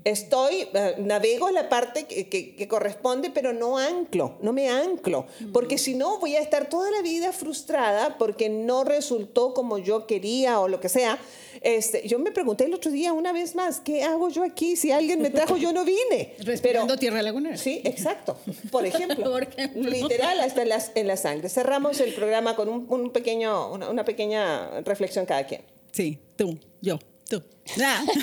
Estoy, 0.05 0.69
eh, 0.73 0.95
navego 0.99 1.51
la 1.51 1.69
parte 1.69 2.07
que, 2.07 2.69
corresponde, 2.69 3.31
pero 3.31 3.53
no 3.53 3.79
anclo, 3.79 4.37
no 4.43 4.53
me 4.53 4.69
anclo, 4.69 5.27
porque 5.53 5.79
si 5.79 5.95
no 5.95 6.19
voy 6.19 6.37
a 6.37 6.41
estar 6.41 6.69
toda 6.69 6.91
la 6.91 7.03
vida 7.03 7.33
frustrada 7.33 8.17
porque 8.19 8.49
no 8.49 8.85
resultó 8.85 9.55
como 9.55 9.79
yo 9.79 10.07
quería 10.07 10.61
o 10.61 10.69
lo 10.69 10.81
que 10.81 10.89
sea. 10.89 11.19
Este, 11.61 12.07
yo 12.07 12.21
me 12.21 12.31
pregunté 12.31 12.65
el 12.65 12.75
otro 12.75 12.91
día 12.91 13.13
una 13.13 13.33
vez 13.33 13.57
más, 13.57 13.81
¿qué 13.81 14.05
hago 14.05 14.29
yo 14.29 14.45
aquí? 14.45 14.77
Si 14.77 14.93
alguien 14.93 15.21
me 15.21 15.31
trajo, 15.31 15.57
yo 15.57 15.73
no 15.73 15.85
vine. 15.85 16.35
Respirando 16.39 16.97
tierra 16.97 17.21
lagunera. 17.21 17.57
Sí, 17.57 17.81
exacto. 17.85 18.39
Por 18.71 18.87
ejemplo, 18.87 19.39
literal, 19.75 20.41
hasta 20.41 20.63
en 20.63 20.69
la, 20.69 20.83
en 20.95 21.07
la 21.07 21.17
sangre. 21.17 21.49
Cerramos 21.49 22.01
el 22.01 22.15
programa 22.15 22.55
con 22.55 22.69
un, 22.69 23.11
pequeño, 23.11 23.73
una 23.73 24.05
pequeña 24.05 24.81
reflexión 24.83 25.27
cada 25.27 25.45
quien. 25.47 25.63
Sí, 25.93 26.19
tú, 26.37 26.59
yo. 26.81 26.99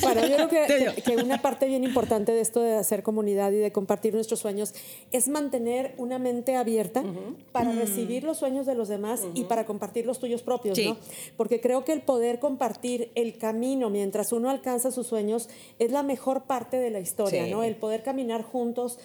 Bueno, 0.01 0.27
yo 0.27 0.47
creo 0.49 0.49
que, 0.49 1.17
una 1.23 1.41
parte 1.41 1.67
bien 1.67 1.83
importante 1.83 2.31
de 2.31 2.41
esto 2.41 2.61
de 2.61 2.75
hacer 2.75 3.03
comunidad 3.03 3.51
y 3.51 3.57
de 3.57 3.71
compartir 3.71 4.13
nuestros 4.13 4.39
sueños 4.39 4.73
es 5.11 5.27
mantener 5.27 5.93
una 5.97 6.17
mente 6.17 6.55
abierta 6.55 7.03
para 7.51 7.71
mm. 7.71 7.77
recibir 7.77 8.23
los 8.23 8.37
sueños 8.37 8.65
de 8.65 8.75
los 8.75 8.87
demás 8.87 9.21
y 9.33 9.43
para 9.43 9.65
compartir 9.65 10.05
los 10.05 10.19
tuyos 10.19 10.41
propios, 10.41 10.77
¿no? 10.79 10.97
Porque 11.37 11.61
creo 11.61 11.85
que 11.85 11.93
el 11.93 12.01
poder 12.01 12.39
compartir 12.39 13.11
el 13.15 13.37
camino 13.37 13.89
mientras 13.89 14.31
uno 14.31 14.49
alcanza 14.49 14.91
sus 14.91 15.07
sueños 15.07 15.49
es 15.79 15.91
la 15.91 16.03
mejor 16.03 16.43
parte 16.43 16.77
de 16.77 16.89
la 16.89 16.99
historia, 16.99 17.47
¿no? 17.47 17.63
El 17.63 17.75
poder 17.75 18.03
caminar 18.03 18.43
juntos, 18.43 18.99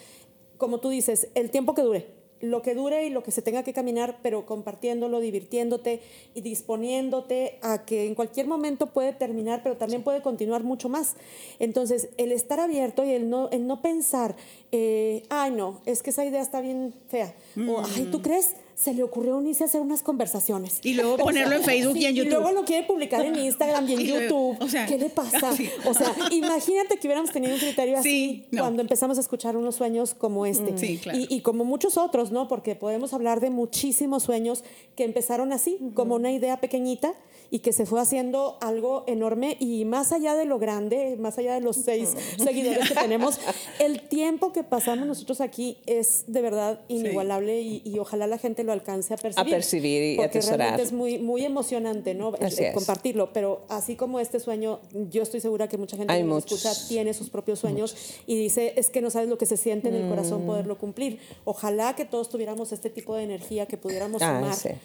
como 0.56 0.80
tú 0.80 0.88
dices, 0.88 1.28
el 1.34 1.50
tiempo 1.50 1.74
que 1.74 1.82
dure 1.82 2.19
lo 2.40 2.62
que 2.62 2.74
dure 2.74 3.06
y 3.06 3.10
lo 3.10 3.22
que 3.22 3.30
se 3.30 3.42
tenga 3.42 3.62
que 3.62 3.72
caminar, 3.72 4.18
pero 4.22 4.46
compartiéndolo, 4.46 5.20
divirtiéndote 5.20 6.00
y 6.34 6.40
disponiéndote 6.40 7.58
a 7.62 7.84
que 7.84 8.06
en 8.06 8.14
cualquier 8.14 8.46
momento 8.46 8.86
puede 8.86 9.12
terminar, 9.12 9.62
pero 9.62 9.76
también 9.76 10.02
puede 10.02 10.22
continuar 10.22 10.62
mucho 10.62 10.88
más. 10.88 11.16
Entonces, 11.58 12.08
el 12.16 12.32
estar 12.32 12.60
abierto 12.60 13.04
y 13.04 13.10
el 13.10 13.28
no, 13.28 13.48
el 13.50 13.66
no 13.66 13.82
pensar, 13.82 14.36
eh, 14.72 15.22
ay 15.28 15.50
no, 15.50 15.80
es 15.86 16.02
que 16.02 16.10
esa 16.10 16.24
idea 16.24 16.40
está 16.40 16.60
bien 16.60 16.94
fea, 17.08 17.34
o 17.68 17.82
ay, 17.84 18.08
¿tú 18.10 18.18
mm. 18.18 18.22
crees? 18.22 18.56
Se 18.80 18.94
le 18.94 19.02
ocurrió 19.02 19.36
unirse 19.36 19.64
a 19.64 19.66
hacer 19.66 19.82
unas 19.82 20.02
conversaciones. 20.02 20.80
Y 20.82 20.94
luego 20.94 21.16
ponerlo 21.18 21.56
en 21.56 21.62
Facebook 21.62 21.96
y 21.98 22.06
en 22.06 22.14
YouTube. 22.14 22.30
Y 22.30 22.34
luego 22.34 22.52
lo 22.52 22.64
quiere 22.64 22.86
publicar 22.86 23.26
en 23.26 23.36
Instagram 23.44 23.86
y 23.86 23.92
en 23.92 24.00
YouTube. 24.00 24.56
¿Qué 24.88 24.96
le 24.96 25.10
pasa? 25.10 25.50
O 25.84 25.94
sea, 25.94 26.14
imagínate 26.30 26.96
que 26.96 27.06
hubiéramos 27.06 27.30
tenido 27.30 27.54
un 27.54 27.58
criterio 27.58 27.98
así 27.98 28.46
cuando 28.56 28.80
empezamos 28.82 29.18
a 29.18 29.20
escuchar 29.20 29.56
unos 29.56 29.74
sueños 29.74 30.14
como 30.14 30.46
este. 30.46 30.74
y, 30.86 31.34
y, 31.34 31.40
como 31.42 31.64
muchos 31.64 31.98
otros, 31.98 32.30
¿no? 32.30 32.48
Porque 32.48 32.74
podemos 32.74 33.12
hablar 33.12 33.40
de 33.40 33.50
muchísimos 33.50 34.22
sueños 34.22 34.64
que 34.96 35.04
empezaron 35.04 35.52
así, 35.52 35.78
como 35.94 36.14
una 36.14 36.32
idea 36.32 36.60
pequeñita 36.60 37.14
y 37.50 37.60
que 37.60 37.72
se 37.72 37.84
fue 37.84 38.00
haciendo 38.00 38.58
algo 38.60 39.04
enorme 39.06 39.56
y 39.58 39.84
más 39.84 40.12
allá 40.12 40.34
de 40.34 40.44
lo 40.44 40.58
grande, 40.58 41.16
más 41.18 41.36
allá 41.38 41.54
de 41.54 41.60
los 41.60 41.76
seis 41.76 42.14
seguidores 42.38 42.88
que 42.88 42.94
tenemos, 42.94 43.40
el 43.78 44.02
tiempo 44.02 44.52
que 44.52 44.62
pasamos 44.62 45.06
nosotros 45.06 45.40
aquí 45.40 45.78
es 45.86 46.24
de 46.28 46.42
verdad 46.42 46.80
inigualable 46.88 47.60
y, 47.60 47.98
ojalá 47.98 48.26
la 48.26 48.38
gente 48.38 48.64
lo 48.64 48.69
alcance 48.72 49.14
a 49.14 49.16
percibir. 49.16 49.46
A 49.46 49.56
percibir 49.56 50.02
y 50.02 50.16
porque 50.16 50.40
realmente 50.40 50.82
es 50.82 50.92
muy, 50.92 51.18
muy 51.18 51.44
emocionante, 51.44 52.14
¿no? 52.14 52.32
compartirlo, 52.74 53.32
pero 53.32 53.64
así 53.68 53.96
como 53.96 54.20
este 54.20 54.40
sueño, 54.40 54.80
yo 55.10 55.22
estoy 55.22 55.40
segura 55.40 55.68
que 55.68 55.76
mucha 55.76 55.96
gente 55.96 56.14
que 56.14 56.22
nos 56.22 56.44
escucha 56.44 56.72
tiene 56.88 57.14
sus 57.14 57.30
propios 57.30 57.58
sueños 57.58 57.96
y 58.26 58.36
dice, 58.36 58.74
es 58.76 58.90
que 58.90 59.00
no 59.00 59.10
sabes 59.10 59.28
lo 59.28 59.38
que 59.38 59.46
se 59.46 59.56
siente 59.56 59.88
en 59.88 59.94
el 59.94 60.08
corazón 60.08 60.44
mm. 60.44 60.46
poderlo 60.46 60.78
cumplir. 60.78 61.18
Ojalá 61.44 61.94
que 61.96 62.04
todos 62.04 62.28
tuviéramos 62.28 62.72
este 62.72 62.90
tipo 62.90 63.14
de 63.14 63.24
energía 63.24 63.66
que 63.66 63.76
pudiéramos 63.76 64.22
ah, 64.22 64.54
sumar 64.54 64.80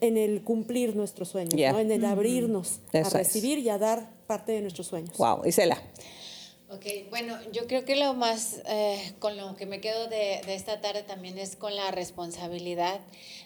en 0.00 0.16
el 0.16 0.42
cumplir 0.42 0.96
nuestros 0.96 1.28
sueños 1.28 1.54
en 1.54 1.90
el 1.90 2.04
abrirnos 2.04 2.80
a 2.92 3.08
recibir 3.10 3.58
y 3.58 3.68
a 3.68 3.78
dar 3.78 4.10
parte 4.26 4.52
de 4.52 4.60
nuestros 4.60 4.86
sueños. 4.86 5.16
Wow, 5.16 5.42
Isela. 5.44 5.80
Ok, 6.72 6.86
bueno, 7.10 7.36
yo 7.50 7.66
creo 7.66 7.84
que 7.84 7.96
lo 7.96 8.14
más 8.14 8.62
eh, 8.66 9.12
con 9.18 9.36
lo 9.36 9.56
que 9.56 9.66
me 9.66 9.80
quedo 9.80 10.06
de, 10.06 10.40
de, 10.46 10.54
esta 10.54 10.80
tarde 10.80 11.02
también 11.02 11.36
es 11.36 11.56
con 11.56 11.74
la 11.74 11.90
responsabilidad 11.90 13.00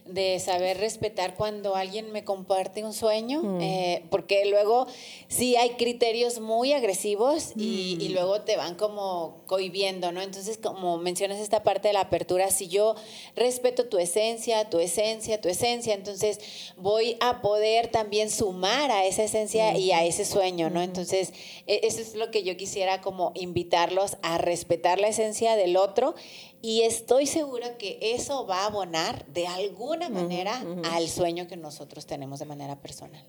de 0.05 0.39
saber 0.39 0.77
respetar 0.77 1.35
cuando 1.35 1.75
alguien 1.75 2.13
me 2.13 2.25
comparte 2.25 2.85
un 2.85 2.93
sueño, 2.93 3.43
mm. 3.43 3.61
eh, 3.63 4.05
porque 4.11 4.45
luego 4.45 4.87
sí 5.29 5.57
hay 5.57 5.71
criterios 5.71 6.41
muy 6.41 6.75
agresivos 6.75 7.53
y, 7.57 7.97
y, 7.99 8.11
mm. 8.11 8.13
luego 8.13 8.43
te 8.43 8.59
van 8.59 8.75
como 8.75 9.39
cohibiendo, 9.47 10.13
¿no? 10.13 10.21
Entonces, 10.21 10.59
como 10.59 10.99
mencionas 10.99 11.39
esta 11.39 11.63
parte 11.63 11.89
de 11.89 11.95
la 11.95 12.01
apertura, 12.01 12.51
si 12.51 12.69
yo 12.69 12.95
respeto 13.35 13.87
tu 13.87 13.99
esencia, 13.99 14.69
tu 14.69 14.79
esencia, 14.79 15.41
tu 15.41 15.49
esencia, 15.49 15.95
entonces 15.95 16.73
voy 16.77 17.17
a 17.21 17.41
poder 17.41 17.89
también 17.89 18.31
sumar 18.31 18.91
a 18.91 19.07
esa 19.07 19.23
esencia 19.23 19.79
y 19.79 19.93
a 19.93 20.05
ese 20.05 20.27
sueño, 20.27 20.69
¿no? 20.69 20.83
Entonces, 20.83 21.33
e, 21.67 21.81
eso 21.85 22.03
es 22.03 22.15
lo 22.15 22.31
que 22.31 22.43
yo 22.43 22.59
quisiera 22.59 23.01
como 23.01 23.13
como 23.14 23.31
invitarlos 23.37 24.16
a 24.22 24.38
respetar 24.38 24.98
la 24.98 25.07
esencia 25.07 25.55
del 25.55 25.77
otro 25.77 26.16
y 26.64 26.81
estoy 26.81 27.27
segura 27.27 27.77
que 27.77 27.98
eso 28.00 28.46
va 28.46 28.62
a 28.62 28.66
abonar 28.68 29.27
de 29.27 29.46
alguna 29.46 30.09
manera 30.09 30.64
al 30.92 31.11
sueño 31.11 31.46
que 31.46 31.59
nosotros 31.59 32.07
tenemos 32.07 32.38
de 32.38 32.46
manera 32.46 32.81
personal. 32.81 33.22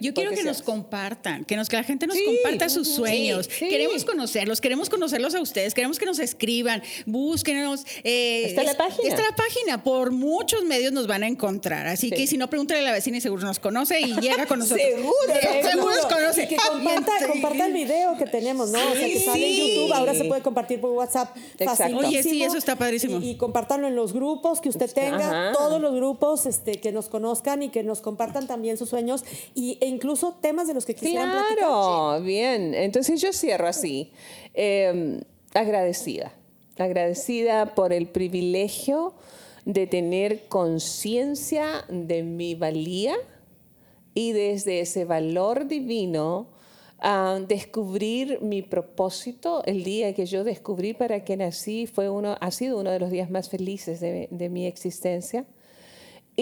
Yo 0.00 0.12
quiero 0.12 0.32
que 0.32 0.42
nos 0.42 0.60
compartan, 0.60 1.44
que, 1.44 1.54
nos, 1.54 1.68
que 1.68 1.76
la 1.76 1.84
gente 1.84 2.08
nos 2.08 2.16
comparta 2.20 2.68
sus 2.68 2.88
sueños. 2.88 3.46
Queremos 3.46 4.04
conocerlos, 4.04 4.60
queremos 4.60 4.90
conocerlos 4.90 5.36
a 5.36 5.40
ustedes, 5.40 5.72
queremos 5.72 6.00
que 6.00 6.04
nos 6.04 6.18
escriban, 6.18 6.82
búsquenos. 7.06 7.86
Eh, 8.02 8.46
está 8.46 8.64
la 8.64 8.76
página. 8.76 9.08
Está 9.08 9.22
la 9.22 9.36
página, 9.36 9.84
por 9.84 10.10
muchos 10.10 10.64
medios 10.64 10.92
nos 10.92 11.06
van 11.06 11.22
a 11.22 11.28
encontrar. 11.28 11.86
Así 11.86 12.10
que 12.10 12.26
si 12.26 12.38
no, 12.38 12.50
pregúntale 12.50 12.80
a 12.80 12.82
la 12.82 12.92
vecina 12.92 13.18
y 13.18 13.20
seguro 13.20 13.46
nos 13.46 13.60
conoce 13.60 14.00
y 14.00 14.16
llega 14.16 14.46
con 14.46 14.58
nosotros. 14.58 14.84
seguro, 14.96 15.14
seguro 15.70 15.94
nos 15.94 16.06
conoce. 16.06 16.48
Que 16.48 16.56
comparta, 16.56 17.66
el 17.66 17.72
video 17.72 18.18
que 18.18 18.26
tenemos, 18.26 18.70
¿no? 18.70 18.80
o 18.80 18.94
sea, 18.96 19.06
que 19.06 19.20
sale 19.20 19.46
en 19.46 19.68
YouTube, 19.68 19.92
ahora 19.92 20.12
se 20.12 20.24
puede 20.24 20.42
compartir 20.42 20.80
por 20.80 20.90
WhatsApp. 20.90 21.36
Exacto. 21.56 21.98
Oye, 21.98 22.24
sí, 22.24 22.42
eso 22.42 22.56
está 22.56 22.79
padrísimo. 22.80 23.18
Y, 23.22 23.36
compartanlo 23.36 23.86
en 23.86 23.94
los 23.94 24.12
grupos 24.12 24.60
que 24.60 24.68
usted 24.68 24.92
tenga, 24.92 25.52
todos 25.52 25.80
los 25.80 25.94
grupos 25.94 26.46
este, 26.46 26.80
que 26.80 26.90
nos 26.90 27.08
conozcan 27.08 27.62
y 27.62 27.68
que 27.68 27.84
nos 27.84 28.00
compartan 28.00 28.46
también 28.48 28.76
sus 28.76 28.88
sueños 28.88 29.24
y, 29.54 29.78
e 29.80 29.86
incluso 29.86 30.36
temas 30.40 30.66
de 30.66 30.74
los 30.74 30.84
que 30.84 30.94
quisieran 30.94 31.30
claro, 31.30 32.20
bien. 32.22 32.74
Entonces 32.74 33.20
yo 33.20 33.32
cierro 33.32 33.68
así. 33.68 34.10
Em, 34.54 35.20
agradecida. 35.54 36.32
Agradecida 36.78 37.74
por 37.74 37.92
el 37.92 38.08
privilegio 38.08 39.14
de 39.64 39.86
tener 39.86 40.48
conciencia 40.48 41.84
de 41.88 42.22
mi 42.22 42.54
valía 42.54 43.14
y 44.14 44.32
desde 44.32 44.80
ese 44.80 45.04
valor 45.04 45.66
divino 45.68 46.48
descubrir 47.46 48.40
mi 48.42 48.62
propósito. 48.62 49.62
El 49.64 49.84
día 49.84 50.14
que 50.14 50.26
yo 50.26 50.44
descubrí 50.44 50.94
para 50.94 51.24
qué 51.24 51.36
nací 51.36 51.86
fue 51.86 52.10
uno, 52.10 52.36
ha 52.40 52.50
sido 52.50 52.78
uno 52.78 52.90
de 52.90 52.98
los 52.98 53.10
días 53.10 53.30
más 53.30 53.48
felices 53.48 54.00
de 54.00 54.48
mi 54.50 54.66
existencia 54.66 55.46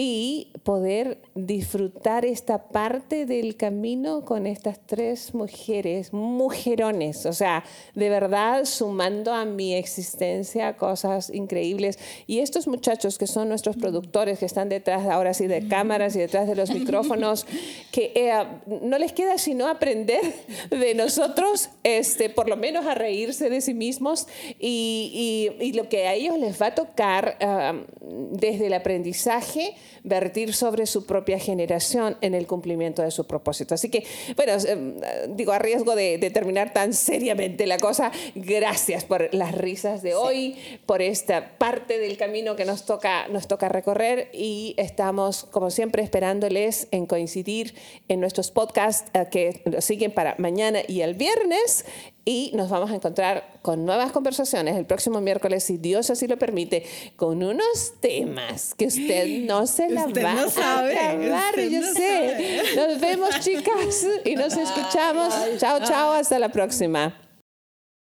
y 0.01 0.47
poder 0.63 1.17
disfrutar 1.35 2.23
esta 2.23 2.69
parte 2.69 3.25
del 3.25 3.57
camino 3.57 4.23
con 4.23 4.47
estas 4.47 4.79
tres 4.85 5.33
mujeres, 5.33 6.13
mujerones, 6.13 7.25
o 7.25 7.33
sea, 7.33 7.65
de 7.95 8.07
verdad 8.07 8.63
sumando 8.63 9.33
a 9.33 9.43
mi 9.43 9.73
existencia 9.75 10.77
cosas 10.77 11.29
increíbles. 11.29 11.99
Y 12.27 12.39
estos 12.39 12.65
muchachos 12.65 13.17
que 13.17 13.27
son 13.27 13.49
nuestros 13.49 13.75
productores, 13.75 14.39
que 14.39 14.45
están 14.45 14.69
detrás 14.69 15.05
ahora 15.05 15.33
sí 15.33 15.47
de 15.47 15.67
cámaras 15.67 16.15
y 16.15 16.19
detrás 16.19 16.47
de 16.47 16.55
los 16.55 16.69
micrófonos, 16.69 17.45
que 17.91 18.13
eh, 18.15 18.31
no 18.67 18.97
les 18.99 19.11
queda 19.11 19.37
sino 19.37 19.67
aprender 19.67 20.21
de 20.69 20.95
nosotros, 20.95 21.71
este, 21.83 22.29
por 22.29 22.47
lo 22.47 22.55
menos 22.55 22.85
a 22.85 22.95
reírse 22.95 23.49
de 23.49 23.59
sí 23.59 23.73
mismos 23.73 24.29
y, 24.59 25.51
y, 25.59 25.73
lo 25.73 25.89
que 25.89 26.07
a 26.07 26.13
ellos 26.13 26.39
les 26.39 26.61
va 26.61 26.67
a 26.67 26.75
tocar 26.75 27.37
ah, 27.41 27.73
desde 28.01 28.67
el 28.67 28.73
aprendizaje 28.73 29.75
vertir 30.03 30.53
sobre 30.53 30.85
su 30.85 31.05
propia 31.05 31.39
generación 31.39 32.17
en 32.21 32.33
el 32.33 32.47
cumplimiento 32.47 33.01
de 33.01 33.11
su 33.11 33.25
propósito. 33.25 33.75
Así 33.75 33.89
que, 33.89 34.05
bueno, 34.35 34.53
eh, 34.53 35.27
digo, 35.29 35.51
a 35.51 35.59
riesgo 35.59 35.95
de, 35.95 36.17
terminar 36.29 36.73
tan 36.73 36.93
seriamente 36.93 37.65
la 37.65 37.77
cosa, 37.77 38.11
gracias 38.35 39.03
por 39.03 39.33
las 39.33 39.53
risas 39.55 40.01
de 40.01 40.15
hoy, 40.15 40.57
por 40.85 41.01
esta 41.01 41.57
parte 41.57 41.97
del 41.97 42.17
camino 42.17 42.55
que 42.55 42.65
nos 42.65 42.85
toca, 42.85 43.27
nos 43.29 43.47
toca 43.47 43.67
recorrer 43.69 44.29
y 44.33 44.75
estamos, 44.77 45.45
como 45.45 45.71
siempre, 45.71 46.03
esperándoles 46.03 46.87
en 46.91 47.05
coincidir 47.05 47.73
en 48.07 48.19
nuestros 48.19 48.51
podcasts 48.51 49.09
eh, 49.13 49.25
que 49.31 49.81
siguen 49.81 50.11
para 50.11 50.35
mañana 50.37 50.79
y 50.87 51.01
el 51.01 51.15
viernes 51.15 51.85
y 52.29 52.51
nos 52.53 52.69
vamos 52.69 52.91
a 52.91 52.95
encontrar 52.95 53.57
con 53.63 53.87
nuevas 53.87 54.11
conversaciones 54.11 54.75
el 54.75 54.85
próximo 54.85 55.19
miércoles, 55.19 55.63
si 55.63 55.79
Dios 55.79 56.11
así 56.11 56.27
lo 56.27 56.37
permite, 56.37 56.85
con 57.15 57.41
unos 57.41 57.93
temas 57.99 58.75
que 58.75 58.85
usted 58.85 59.47
no 59.47 59.65
se 59.65 59.89
la 59.89 60.05
va 60.05 60.33
no 60.35 60.47
sabe, 60.47 60.95
a 60.95 61.09
acabar, 61.09 61.59
yo 61.59 61.81
sé. 61.91 62.61
Nos 62.75 63.01
vemos, 63.01 63.39
chicas, 63.39 64.05
y 64.23 64.35
nos 64.35 64.55
escuchamos. 64.55 65.33
Chao, 65.57 65.79
chao, 65.83 66.11
hasta 66.11 66.37
la 66.37 66.49
próxima. 66.49 67.28